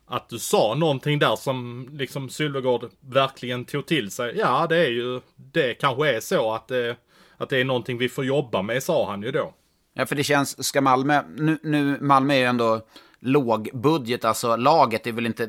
[0.06, 4.34] att du sa någonting där som liksom Sylvegård verkligen tog till sig.
[4.36, 6.96] Ja, det är ju, det kanske är så att det
[7.44, 9.54] att det är någonting vi får jobba med, sa han ju då.
[9.94, 12.80] Ja, för det känns, ska Malmö, nu, nu Malmö är ju ändå
[13.24, 15.48] lågbudget, alltså laget är väl inte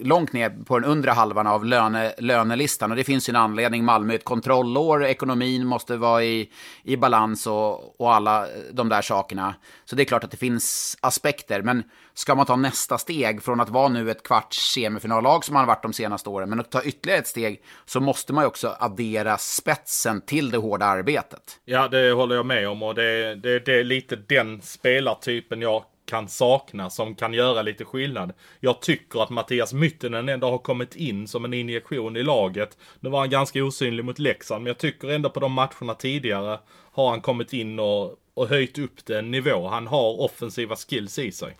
[0.00, 2.90] långt ner på den undre halvan av löne, lönelistan.
[2.90, 3.84] Och det finns ju en anledning.
[3.84, 6.50] Malmö är ett kontrollår, ekonomin måste vara i,
[6.82, 9.54] i balans och, och alla de där sakerna.
[9.84, 11.62] Så det är klart att det finns aspekter.
[11.62, 11.82] Men
[12.14, 15.66] ska man ta nästa steg från att vara nu ett kvarts semifinallag som man har
[15.66, 18.76] varit de senaste åren, men att ta ytterligare ett steg så måste man ju också
[18.80, 21.60] addera spetsen till det hårda arbetet.
[21.64, 25.84] Ja, det håller jag med om och det, det, det är lite den spelartypen jag
[26.08, 28.32] kan sakna som kan göra lite skillnad.
[28.60, 32.78] Jag tycker att Mattias Myttinen ändå har kommit in som en injektion i laget.
[33.00, 36.60] Nu var han ganska osynlig mot Leksand, men jag tycker ändå på de matcherna tidigare
[36.92, 39.68] har han kommit in och, och höjt upp den nivå.
[39.68, 41.56] Han har offensiva skills i sig.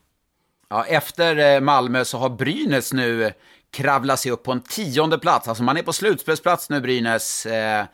[0.70, 3.32] Ja, efter eh, Malmö så har Brynäs nu eh,
[3.70, 5.48] kravlat sig upp på en tionde plats.
[5.48, 7.46] Alltså man är på slutspelsplats nu, Brynäs.
[7.46, 7.84] Eh,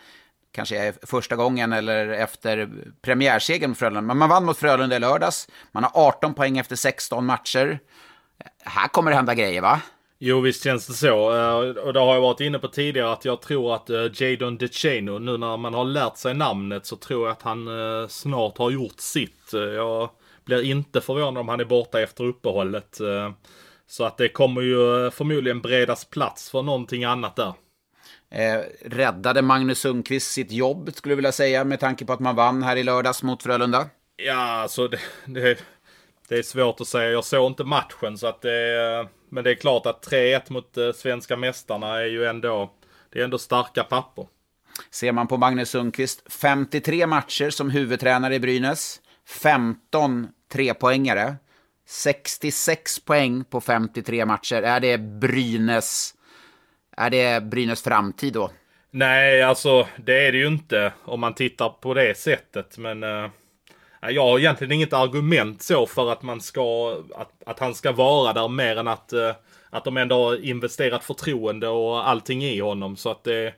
[0.54, 2.70] Kanske första gången eller efter
[3.02, 4.00] premiärsegern mot Frölunda.
[4.00, 5.48] Men man vann mot Frölunda i lördags.
[5.72, 7.78] Man har 18 poäng efter 16 matcher.
[8.64, 9.80] Här kommer det hända grejer, va?
[10.18, 11.36] Jo, visst känns det så.
[11.36, 14.58] Eh, och det har jag varit inne på tidigare att jag tror att eh, Jadon
[14.58, 18.58] DeChano, nu när man har lärt sig namnet så tror jag att han eh, snart
[18.58, 19.52] har gjort sitt.
[19.52, 20.10] Jag
[20.44, 22.98] blir inte förvånad om han är borta efter uppehållet.
[23.86, 27.52] Så att det kommer ju förmodligen bredas plats för någonting annat där.
[28.30, 32.36] Eh, räddade Magnus Sundqvist sitt jobb, skulle jag vilja säga, med tanke på att man
[32.36, 33.86] vann här i lördags mot Frölunda?
[34.16, 35.58] Ja, alltså det, det,
[36.28, 37.10] det är svårt att säga.
[37.10, 40.92] Jag såg inte matchen, så att det, men det är klart att 3-1 mot eh,
[40.92, 42.70] svenska mästarna är ju ändå,
[43.12, 44.26] det är ändå starka papper.
[44.90, 51.36] Ser man på Magnus Sundqvist, 53 matcher som huvudtränare i Brynäs, 15 trepoängare,
[51.86, 54.62] 66 poäng på 53 matcher.
[54.62, 56.13] Är det Brynäs
[56.96, 58.50] är det Brynäs framtid då?
[58.90, 62.78] Nej, alltså det är det ju inte om man tittar på det sättet.
[62.78, 63.30] Men eh,
[64.08, 68.32] jag har egentligen inget argument så för att man ska, att, att han ska vara
[68.32, 69.32] där mer än att, eh,
[69.70, 72.96] att de ändå har investerat förtroende och allting i honom.
[72.96, 73.54] Så att det,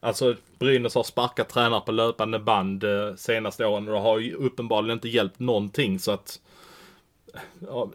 [0.00, 4.34] Alltså Brynäs har sparkat tränare på löpande band eh, senaste åren och det har ju
[4.34, 6.40] uppenbarligen inte hjälpt någonting så att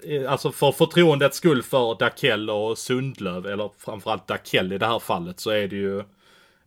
[0.04, 5.00] Eh, alltså för förtroendets skull för Dakell och Sundlöv, eller framförallt Dakell i det här
[5.00, 6.04] fallet, så är det ju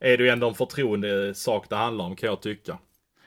[0.00, 2.78] är det ju ändå en förtroendesak det handlar om kan jag tycka.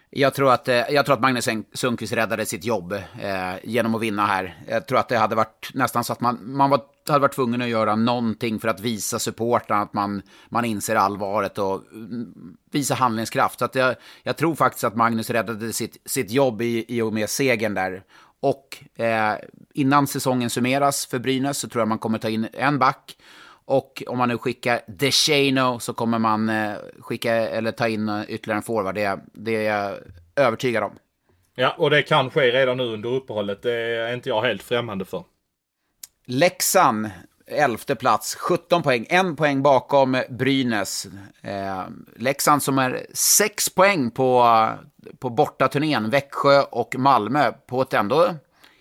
[0.10, 4.02] Jag tror att, eh, jag tror att Magnus Sundqvist räddade sitt jobb eh, genom att
[4.02, 4.64] vinna här.
[4.68, 7.62] Jag tror att det hade varit nästan så att man, man var, hade varit tvungen
[7.62, 12.34] att göra någonting för att visa supportrarna att man, man inser allvaret och mm,
[12.72, 13.60] visa handlingskraft.
[13.60, 17.14] Så att jag, jag tror faktiskt att Magnus räddade sitt, sitt jobb i, i och
[17.14, 18.04] med segern där.
[18.39, 19.36] Och eh,
[19.73, 23.17] innan säsongen summeras för Brynäs så tror jag man kommer ta in en back.
[23.67, 28.21] Och om man nu skickar DeShano så kommer man eh, skicka eller ta in eh,
[28.27, 28.95] ytterligare en forward.
[28.95, 29.97] Det, det är jag
[30.36, 30.97] övertygad om.
[31.55, 33.61] Ja, och det kan ske redan nu under uppehållet.
[33.61, 35.23] Det är inte jag helt främmande för.
[36.25, 37.09] Leksand,
[37.48, 39.06] elfte plats, 17 poäng.
[39.10, 41.08] En poäng bakom Brynäs.
[41.41, 41.84] Eh,
[42.16, 44.70] Leksand som är sex poäng på,
[45.20, 48.36] på bortaturnén, Växjö och Malmö, på ett ändå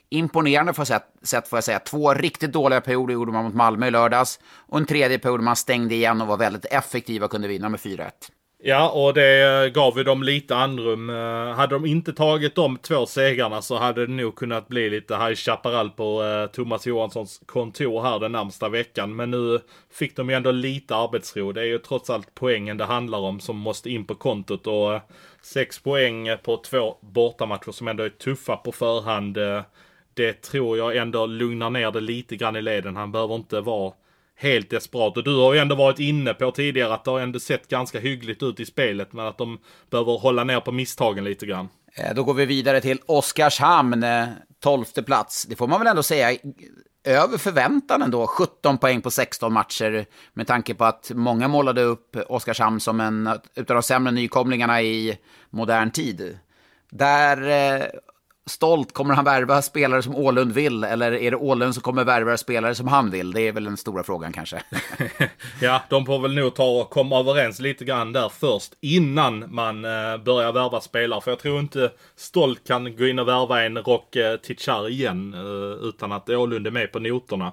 [0.09, 1.79] imponerande för sätt, sätt får jag säga.
[1.79, 5.57] Två riktigt dåliga perioder gjorde man mot Malmö i lördags och en tredje period man
[5.57, 8.11] stängde igen och var väldigt effektiva och kunde vinna med 4-1.
[8.67, 11.11] Ja, och det gav ju dem lite andrum.
[11.11, 15.17] Eh, hade de inte tagit de två segrarna så hade det nog kunnat bli lite
[15.17, 19.17] High Chaparral på eh, Thomas Johanssons kontor här den närmsta veckan.
[19.17, 19.61] Men nu
[19.93, 21.53] fick de ju ändå lite arbetsro.
[21.53, 24.67] Det är ju trots allt poängen det handlar om som måste in på kontot.
[24.67, 25.01] Och eh,
[25.43, 29.39] sex poäng på två bortamatcher som ändå är tuffa på förhand.
[30.15, 32.97] Det tror jag ändå lugnar ner det lite grann i leden.
[32.97, 33.93] Han behöver inte vara
[34.37, 35.17] helt desperat.
[35.17, 37.99] Och du har ju ändå varit inne på tidigare att det har ändå sett ganska
[37.99, 39.13] hyggligt ut i spelet.
[39.13, 39.59] Men att de
[39.91, 41.69] behöver hålla ner på misstagen lite grann.
[41.97, 44.29] Eh, då går vi vidare till Oskarshamn, eh,
[44.61, 45.45] 12 plats.
[45.45, 46.39] Det får man väl ändå säga
[47.05, 48.27] över förväntan ändå.
[48.27, 50.07] 17 poäng på 16 matcher.
[50.33, 55.19] Med tanke på att många målade upp Oskarshamn som en av de sämre nykomlingarna i
[55.51, 56.39] modern tid.
[56.91, 57.87] Där eh,
[58.47, 60.85] stolt, kommer han värva spelare som Ålund vill?
[60.85, 63.33] Eller är det Ålund som kommer värva spelare som han vill?
[63.33, 64.63] Det är väl den stora frågan kanske.
[65.61, 68.73] ja, de får väl nog ta och komma överens lite grann där först.
[68.81, 71.21] Innan man eh, börjar värva spelare.
[71.21, 75.35] För jag tror inte Stolt kan gå in och värva en Rock eh, Tichar igen.
[75.35, 77.53] Eh, utan att Ålund är med på noterna.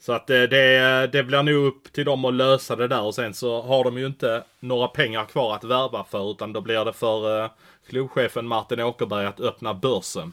[0.00, 3.14] Så att det, det, det blir nog upp till dem att lösa det där och
[3.14, 6.84] sen så har de ju inte några pengar kvar att värva för utan då blir
[6.84, 7.50] det för eh,
[7.88, 10.32] klubbchefen Martin Åkerberg att öppna börsen.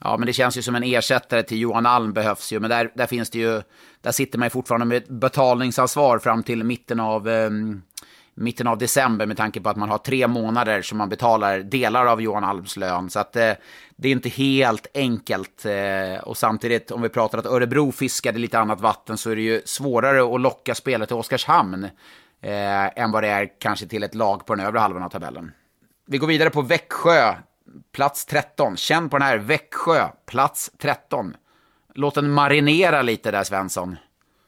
[0.00, 2.60] Ja, men det känns ju som en ersättare till Johan Alm behövs ju.
[2.60, 3.62] Men där, där finns det ju,
[4.00, 7.82] där sitter man ju fortfarande med betalningsansvar fram till mitten av, um,
[8.34, 12.06] mitten av december med tanke på att man har tre månader som man betalar delar
[12.06, 13.10] av Johan Alms lön.
[13.10, 13.52] Så att eh,
[13.96, 15.64] det är inte helt enkelt.
[15.64, 19.42] Eh, och samtidigt, om vi pratar att Örebro fiskade lite annat vatten så är det
[19.42, 21.84] ju svårare att locka spelare till Oskarshamn
[22.42, 25.52] eh, än vad det är kanske till ett lag på den övre halvan av tabellen.
[26.06, 27.34] Vi går vidare på Växjö,
[27.94, 28.76] plats 13.
[28.76, 31.36] Känn på den här, Växjö, plats 13.
[31.94, 33.96] Låt den marinera lite där, Svensson.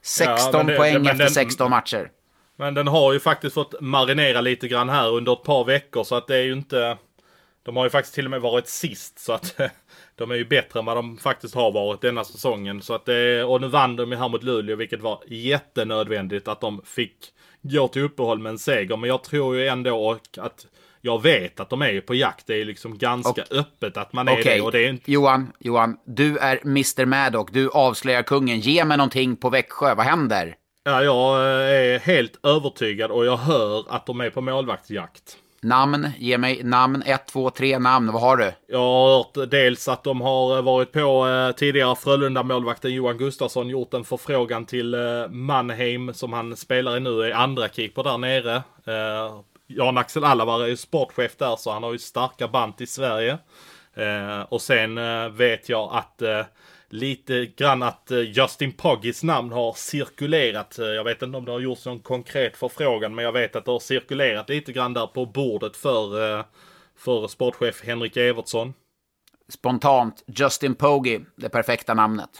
[0.02, 2.10] 16 Ja, det- poäng men efter den- 16 matcher.
[2.56, 6.14] Men den har ju faktiskt fått marinera lite grann här under ett par veckor så
[6.14, 6.96] att det är ju inte...
[7.62, 9.60] De har ju faktiskt till och med varit sist så att
[10.16, 12.82] de är ju bättre än vad de faktiskt har varit denna säsongen.
[12.82, 16.60] Så att det, och nu vann de ju här mot Luleå vilket var jättenödvändigt att
[16.60, 17.16] de fick
[17.62, 18.96] gå till uppehåll med en seger.
[18.96, 20.66] Men jag tror ju ändå att
[21.00, 22.46] jag vet att de är på jakt.
[22.46, 24.60] Det är liksom ganska öppet att man är Okej, det.
[24.60, 25.12] Och det är inte...
[25.12, 28.60] Johan, Johan, du är Mr Maddock, du avslöjar kungen.
[28.60, 30.56] Ge mig någonting på Växjö, vad händer?
[30.86, 35.36] Ja, jag eh, är helt övertygad och jag hör att de är på målvaktsjakt.
[35.62, 38.52] Namn, ge mig namn, ett, två, tre namn, vad har du?
[38.68, 43.94] Jag har hört dels att de har varit på eh, tidigare Frölunda-målvakten Johan Gustafsson gjort
[43.94, 48.54] en förfrågan till eh, Mannheim som han spelar i nu, är andra keeper där nere.
[48.86, 53.38] Eh, Jan-Axel Alavar är ju sportchef där så han har ju starka band i Sverige.
[53.94, 56.40] Eh, och sen eh, vet jag att eh,
[56.94, 60.78] lite grann att eh, Justin Poggis namn har cirkulerat.
[60.78, 63.64] Eh, Jag vet inte om det har gjorts någon konkret förfrågan men jag vet att
[63.64, 66.44] det har cirkulerat lite grann där på bordet för, eh,
[66.96, 68.74] för sportchef Henrik Evertsson.
[69.48, 72.30] Spontant, Justin Pogge, det perfekta namnet.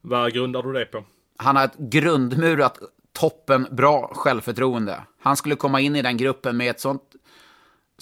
[0.00, 1.04] Vad grundar du det på?
[1.36, 2.78] Han har ett grundmurat
[3.12, 5.00] toppen bra självförtroende.
[5.20, 7.02] Han skulle komma in i den gruppen med ett sånt,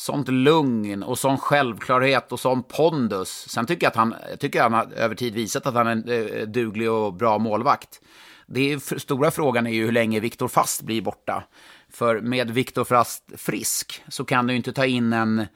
[0.03, 3.48] sånt lugn och sån självklarhet och sån pondus.
[3.48, 5.92] Sen tycker jag att han, jag tycker han har över tid visat att han är
[5.92, 8.00] en eh, duglig och bra målvakt.
[8.46, 11.44] Det är, för- stora frågan är ju hur länge Viktor Fast blir borta.
[11.90, 15.46] För med Viktor Fast frisk så kan du ju inte ta in en,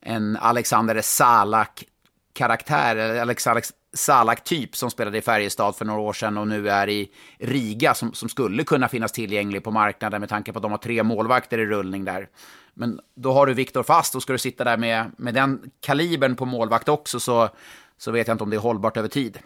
[0.00, 3.20] en Alexander Salak-karaktär, eller
[3.94, 8.14] Salak-typ som spelade i Färjestad för några år sedan och nu är i Riga som,
[8.14, 11.58] som skulle kunna finnas tillgänglig på marknaden med tanke på att de har tre målvakter
[11.58, 12.28] i rullning där.
[12.74, 16.36] Men då har du Viktor Fast och ska du sitta där med, med den kalibern
[16.36, 17.48] på målvakt också så,
[17.98, 19.38] så vet jag inte om det är hållbart över tid.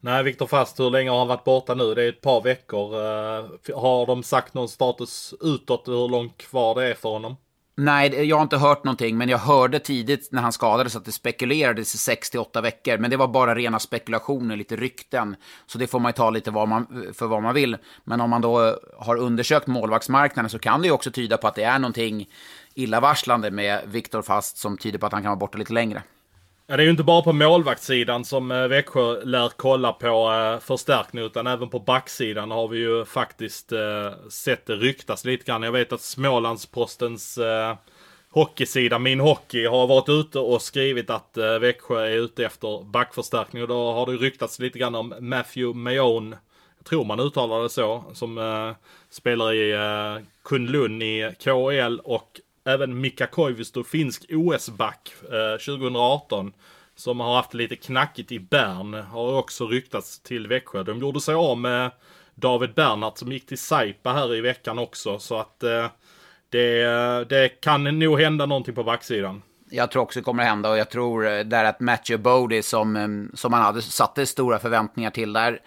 [0.00, 1.94] Nej, Viktor Fast, hur länge har han varit borta nu?
[1.94, 2.94] Det är ett par veckor.
[2.94, 7.36] Eh, har de sagt någon status utåt hur långt kvar det är för honom?
[7.80, 11.12] Nej, jag har inte hört någonting, men jag hörde tidigt när han skadades att det
[11.12, 12.98] spekulerades i 6-8 veckor.
[12.98, 15.36] Men det var bara rena spekulationer, lite rykten.
[15.66, 17.76] Så det får man ju ta lite vad man, för vad man vill.
[18.04, 21.48] Men om man då eh, har undersökt målvaktsmarknaden så kan det ju också tyda på
[21.48, 22.28] att det är någonting
[22.74, 26.02] illavarslande med Viktor Fast som tyder på att han kan vara borta lite längre.
[26.70, 30.60] Ja, det är ju inte bara på målvaktssidan som eh, Växjö lär kolla på eh,
[30.60, 35.62] förstärkning utan även på backsidan har vi ju faktiskt eh, sett det ryktas lite grann.
[35.62, 37.38] Jag vet att Smålandspostens
[38.30, 43.68] hockeysida, Min Hockey, har varit ute och skrivit att Växjö är ute efter backförstärkning och
[43.68, 46.34] då har det ryktats lite grann om Matthew Mayon
[46.88, 48.04] tror man uttalar det så.
[48.12, 48.70] Som eh,
[49.10, 56.52] spelar i eh, Kunlun i KHL och även Mika Koivisto, finsk OS-back eh, 2018.
[56.96, 58.94] Som har haft lite knackigt i Bern.
[58.94, 60.82] Har också ryktats till Växjö.
[60.82, 61.90] De gjorde sig av med
[62.34, 65.18] David Bernhardt som gick till Saipa här i veckan också.
[65.18, 65.86] Så att eh,
[66.50, 66.84] det,
[67.28, 69.42] det kan nog hända någonting på backsidan.
[69.70, 72.62] Jag tror också det kommer att hända och jag tror eh, där att Matthew Bodie
[72.62, 75.60] som, eh, som man hade satte stora förväntningar till där.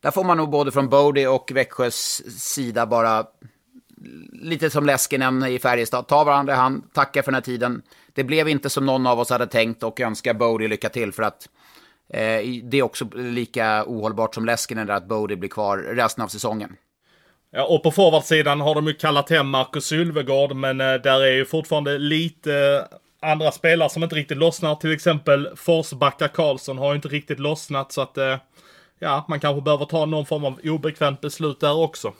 [0.00, 3.26] Där får man nog både från Bodie och Växjös sida bara
[4.32, 7.82] lite som Leskinen i Färjestad, ta varandra i hand, tacka för den här tiden.
[8.12, 11.22] Det blev inte som någon av oss hade tänkt och önska Bodie lycka till för
[11.22, 11.48] att
[12.08, 16.28] eh, det är också lika ohållbart som Leskinen där att Bodie blir kvar resten av
[16.28, 16.76] säsongen.
[17.50, 21.32] Ja, och på forwardsidan har de ju kallat hem Marcus Sylvegård, men eh, där är
[21.32, 24.74] ju fortfarande lite eh, andra spelare som inte riktigt lossnar.
[24.74, 28.36] Till exempel Forsbacka Karlsson har ju inte riktigt lossnat, så att eh,
[28.98, 32.12] ja, man kanske behöver ta någon form av obekvämt beslut där också.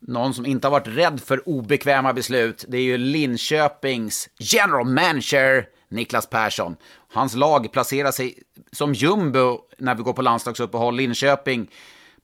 [0.00, 5.66] Någon som inte har varit rädd för obekväma beslut, det är ju Linköpings general manager
[5.90, 6.76] Niklas Persson.
[7.12, 8.38] Hans lag placerar sig
[8.72, 10.96] som jumbo när vi går på landslagsuppehåll.
[10.96, 11.70] Linköping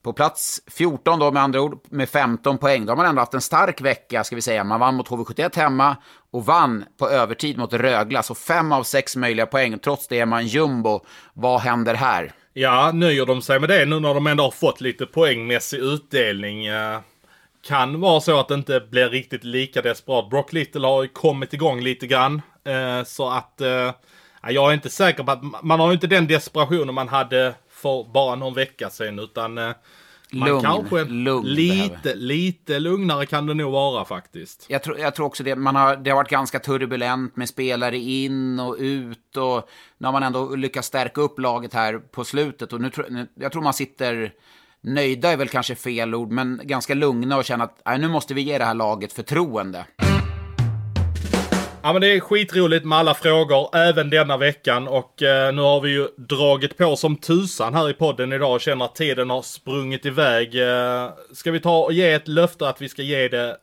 [0.02, 2.86] på plats 14 då med andra ord med 15 poäng.
[2.86, 4.64] Då har man ändå haft en stark vecka ska vi säga.
[4.64, 5.96] Man vann mot HV71 hemma
[6.30, 8.22] och vann på övertid mot Rögla.
[8.22, 9.78] Så fem av sex möjliga poäng.
[9.78, 11.00] Trots det är man jumbo.
[11.34, 12.32] Vad händer här?
[12.52, 16.66] Ja, nöjer de sig med det nu när de ändå har fått lite poängmässig utdelning?
[16.66, 17.00] Eh,
[17.66, 20.30] kan vara så att det inte blir riktigt lika desperat.
[20.30, 22.42] Brock Little har ju kommit igång lite grann.
[22.64, 23.68] Eh, så att eh,
[24.42, 27.54] ja, jag är inte säker på att man har ju inte den desperationen man hade
[27.70, 29.18] för bara någon vecka sedan.
[29.18, 29.70] Utan eh,
[30.30, 34.66] Men Lugn, kanske lugn lite, lite lugnare kan det nog vara faktiskt.
[34.68, 35.56] Jag tror, jag tror också det.
[35.56, 39.36] Man har, det har varit ganska turbulent med spelare in och ut.
[39.36, 42.72] Och nu har man ändå lyckats stärka upp laget här på slutet.
[42.72, 44.32] Och nu, tror- nu, jag tror man sitter...
[44.86, 48.40] Nöjda är väl kanske fel ord, men ganska lugna och känna att nu måste vi
[48.40, 49.86] ge det här laget förtroende.
[51.82, 55.80] Ja men det är skitroligt med alla frågor även denna veckan och eh, nu har
[55.80, 59.42] vi ju dragit på som tusan här i podden idag och känner att tiden har
[59.42, 60.54] sprungit iväg.
[60.54, 63.56] Eh, ska vi ta och ge ett löfte att vi ska ge det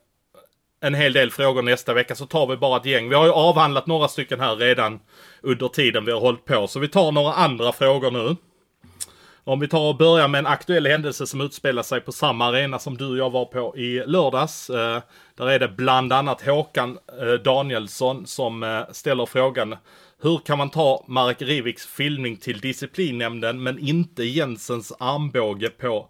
[0.82, 3.10] en hel del frågor nästa vecka så tar vi bara ett gäng.
[3.10, 5.00] Vi har ju avhandlat några stycken här redan
[5.42, 8.36] under tiden vi har hållit på så vi tar några andra frågor nu.
[9.44, 12.80] Om vi tar och börjar med en aktuell händelse som utspelar sig på samma arena
[12.80, 14.70] som du och jag var på i lördags.
[14.70, 15.02] Eh,
[15.36, 19.76] där är det bland annat Håkan eh, Danielsson som eh, ställer frågan
[20.22, 26.08] hur kan man ta Marek Riviks filmning till disciplinnämnden men inte Jensens armbåge på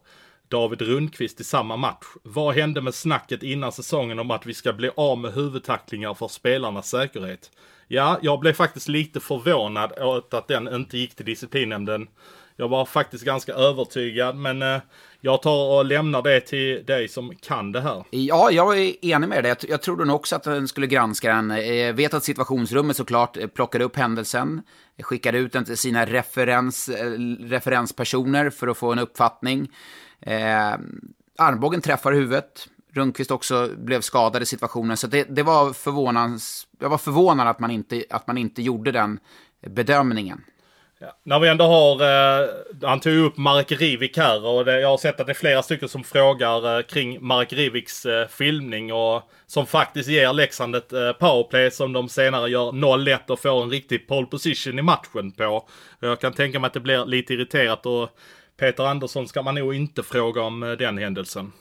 [0.47, 2.05] David Rundqvist i samma match?
[2.23, 6.27] Vad hände med snacket innan säsongen om att vi ska bli av med huvudtacklingar för
[6.27, 7.51] spelarnas säkerhet?
[7.87, 12.07] Ja, jag blev faktiskt lite förvånad åt att den inte gick till disciplinnämnden.
[12.61, 14.81] Jag var faktiskt ganska övertygad, men eh,
[15.21, 18.03] jag tar och lämnar det till dig som kan det här.
[18.09, 19.55] Ja, jag är enig med dig.
[19.67, 21.49] Jag, trodde nog också att den skulle granska den.
[21.77, 24.61] Jag vet att situationsrummet såklart eh, plockade upp händelsen,
[25.01, 29.69] skickade ut den till sina referens, eh, referenspersoner för att få en uppfattning.
[30.19, 30.73] Eh,
[31.37, 32.67] armbågen träffar huvudet.
[32.93, 36.67] Rundqvist också blev skadad i situationen, så det, det var förvånans...
[36.79, 39.19] Jag var förvånad att man inte, att man inte gjorde den
[39.67, 40.41] bedömningen.
[41.01, 41.17] Ja.
[41.23, 42.47] När vi ändå har, eh,
[42.81, 45.33] han tog ju upp Marek Rivik här och det, jag har sett att det är
[45.33, 50.75] flera stycken som frågar eh, kring Marek Riviks eh, filmning och som faktiskt ger Leksand
[50.75, 54.81] ett eh, powerplay som de senare gör 0-1 och får en riktig pole position i
[54.81, 55.67] matchen på.
[55.99, 58.09] Jag kan tänka mig att det blir lite irriterat och
[58.59, 61.51] Peter Andersson ska man nog inte fråga om eh, den händelsen.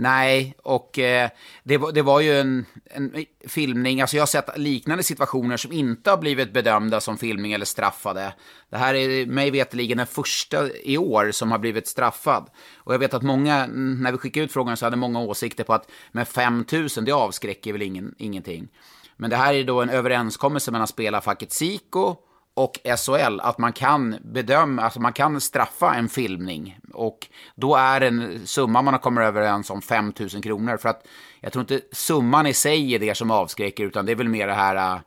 [0.00, 1.30] Nej, och eh,
[1.62, 5.72] det, var, det var ju en, en filmning, alltså jag har sett liknande situationer som
[5.72, 8.34] inte har blivit bedömda som filmning eller straffade.
[8.70, 12.50] Det här är mig veterligen den första i år som har blivit straffad.
[12.76, 15.74] Och jag vet att många, när vi skickade ut frågan så hade många åsikter på
[15.74, 18.68] att med 5 000, det avskräcker väl ingen, ingenting.
[19.16, 22.16] Men det här är då en överenskommelse mellan spelarfacket Siko
[22.58, 26.78] och SHL att man kan bedöma, alltså man kan straffa en filmning.
[26.94, 30.76] Och då är en summa man har kommit överens om 5 000 kronor.
[30.76, 31.06] För att
[31.40, 34.46] jag tror inte summan i sig är det som avskräcker, utan det är väl mer
[34.46, 35.00] det här äh,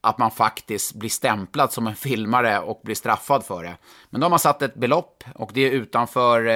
[0.00, 3.76] att man faktiskt blir stämplad som en filmare och blir straffad för det.
[4.10, 6.46] Men då har man satt ett belopp och det är utanför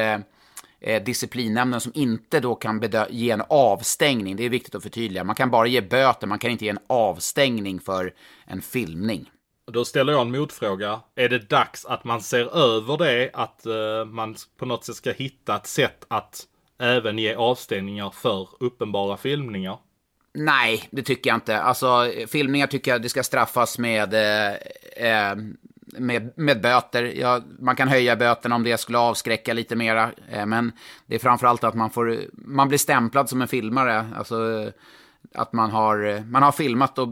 [0.80, 4.36] eh, disciplinnämnden som inte då kan ge en avstängning.
[4.36, 5.24] Det är viktigt att förtydliga.
[5.24, 8.14] Man kan bara ge böter, man kan inte ge en avstängning för
[8.46, 9.30] en filmning.
[9.72, 11.00] Då ställer jag en motfråga.
[11.14, 13.30] Är det dags att man ser över det?
[13.32, 16.46] Att eh, man på något sätt ska hitta ett sätt att
[16.78, 19.78] även ge avstängningar för uppenbara filmningar?
[20.34, 21.58] Nej, det tycker jag inte.
[21.58, 24.54] Alltså, filmningar tycker jag det ska straffas med, eh,
[25.06, 25.36] eh,
[25.98, 27.02] med, med böter.
[27.02, 30.10] Ja, man kan höja böterna om det skulle avskräcka lite mera.
[30.30, 30.72] Eh, men
[31.06, 34.06] det är framförallt att man, får, man blir stämplad som en filmare.
[34.16, 34.70] Alltså,
[35.34, 37.08] att man har, man har filmat och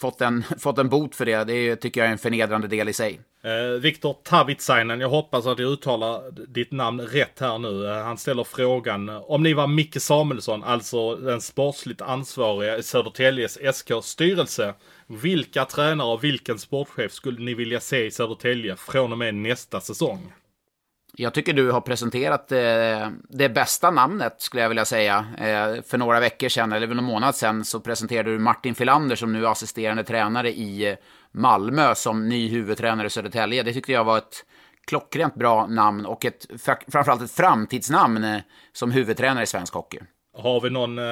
[0.00, 1.44] fått en, fått en bot för det.
[1.44, 3.20] Det tycker jag är en förnedrande del i sig.
[3.44, 7.86] Eh, Viktor Tavitsainen, jag hoppas att jag uttalar ditt namn rätt här nu.
[7.86, 12.82] Eh, han ställer frågan eh, om ni var Micke Samuelsson, alltså den sportsligt ansvariga i
[12.82, 14.74] Södertäljes SKs styrelse.
[15.06, 19.80] Vilka tränare och vilken sportchef skulle ni vilja se i Södertälje från och med nästa
[19.80, 20.32] säsong?
[21.18, 25.26] Jag tycker du har presenterat eh, det bästa namnet, skulle jag vilja säga.
[25.38, 29.32] Eh, för några veckor sedan, eller någon månad sedan, så presenterade du Martin Filander som
[29.32, 30.96] nu är assisterande tränare i
[31.32, 33.62] Malmö som ny huvudtränare i Södertälje.
[33.62, 34.44] Det tyckte jag var ett
[34.86, 36.46] klockrent bra namn och ett,
[36.92, 38.40] framförallt ett framtidsnamn eh,
[38.72, 39.98] som huvudtränare i svensk hockey.
[40.38, 41.04] Har vi någon eh,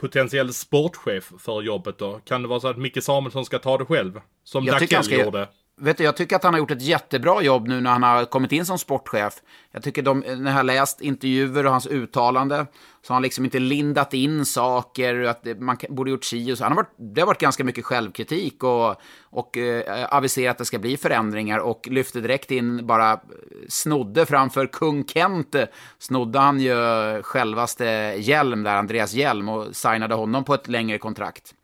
[0.00, 2.20] potentiell sportchef för jobbet då?
[2.24, 4.20] Kan det vara så att Micke Samuelsson ska ta det själv?
[4.44, 5.48] Som Dackell ska- gjorde?
[5.80, 8.24] Vet du, jag tycker att han har gjort ett jättebra jobb nu när han har
[8.24, 9.34] kommit in som sportchef.
[9.72, 12.66] Jag tycker de, när jag har läst intervjuer och hans uttalande
[13.02, 16.58] så har han liksom inte lindat in saker, att det, man borde gjort si och
[16.58, 16.64] så.
[16.64, 20.64] Han har varit, det har varit ganska mycket självkritik och, och eh, aviserat att det
[20.64, 23.20] ska bli förändringar och lyfte direkt in, bara
[23.68, 25.56] snodde framför kung Kent,
[25.98, 26.74] snodde han ju
[27.22, 27.84] självaste
[28.18, 31.54] Hjelm där, Andreas Hjelm och signade honom på ett längre kontrakt.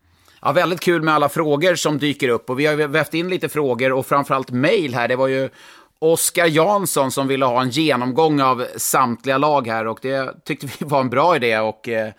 [0.45, 3.49] Ja, väldigt kul med alla frågor som dyker upp och vi har vävt in lite
[3.49, 5.07] frågor och framförallt mejl här.
[5.07, 5.49] Det var ju
[5.99, 10.73] Oskar Jansson som ville ha en genomgång av samtliga lag här och det tyckte vi
[10.85, 12.11] var en bra idé och, eh,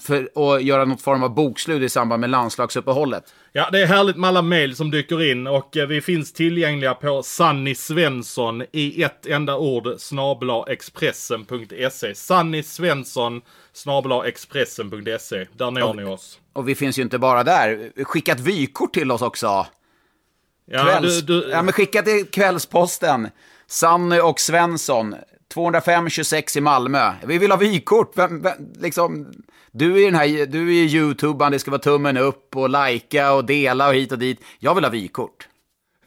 [0.00, 3.24] för, och göra något form av bokslut i samband med landslagsuppehållet.
[3.52, 6.94] Ja, det är härligt med alla mejl som dyker in och eh, vi finns tillgängliga
[6.94, 12.14] på Sanny Svensson i ett enda ord snabla expressen.se.
[12.14, 13.42] Sanny Svensson
[13.74, 15.46] snabla expressen.se.
[15.52, 16.40] Där når ni oss.
[16.52, 17.92] Och vi finns ju inte bara där.
[18.04, 19.66] Skicka ett vykort till oss också.
[20.66, 21.20] Ja, Kvälls...
[21.20, 21.50] du, du...
[21.50, 23.28] ja, men skicka till Kvällsposten.
[23.66, 25.14] Sanny och Svensson.
[25.54, 27.12] 205 26 i Malmö.
[27.26, 28.12] Vi vill ha vykort.
[28.14, 29.32] Vem, vem, liksom,
[29.70, 33.44] du är den här, du är YouTubern, det ska vara tummen upp och likea och
[33.44, 34.44] dela och hit och dit.
[34.58, 35.48] Jag vill ha vykort.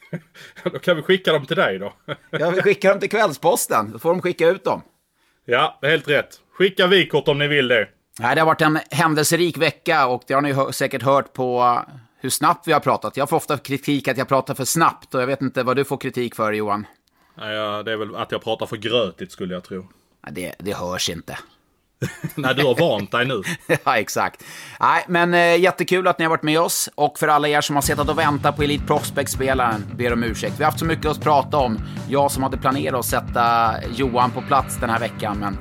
[0.64, 1.94] då kan vi skicka dem till dig då.
[2.30, 4.82] Jag vill skicka dem till Kvällsposten, då får de skicka ut dem.
[5.46, 6.40] Ja, helt rätt.
[6.58, 7.88] Skicka vykort om ni vill det.
[8.20, 11.80] Nej, det har varit en händelserik vecka och det har ni säkert hört på
[12.20, 13.18] hur snabbt vi har pratat.
[13.18, 15.86] Jag får ofta kritik att jag pratar för snabbt och jag vet inte vad du
[15.86, 16.88] får kritik för Johan.
[17.36, 19.88] Ja, det är väl att jag pratar för grötigt skulle jag tro.
[20.32, 21.38] Det, det hörs inte.
[22.36, 23.42] Nej, du har vant dig nu.
[23.84, 24.44] ja, exakt.
[24.80, 26.90] Nej, men eh, jättekul att ni har varit med oss.
[26.96, 30.54] Och för alla er som har suttit och väntat på Elite Prospect-spelaren, ber om ursäkt.
[30.60, 31.80] Vi har haft så mycket att prata om.
[32.10, 35.58] Jag som hade planerat att sätta Johan på plats den här veckan, men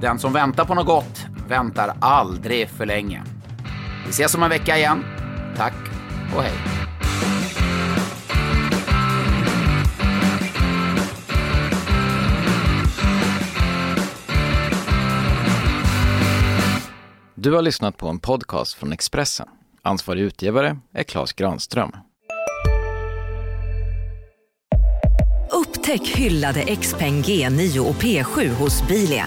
[0.00, 3.22] den som väntar på något gott väntar aldrig för länge.
[4.04, 5.04] Vi ses om en vecka igen.
[5.56, 5.74] Tack
[6.36, 6.52] och hej.
[17.34, 19.48] Du har lyssnat på en podcast från Expressen.
[19.82, 21.92] Ansvarig utgivare är Klas Granström.
[25.52, 29.26] Upptäck hyllade XPeng G9 och P7 hos Bilia.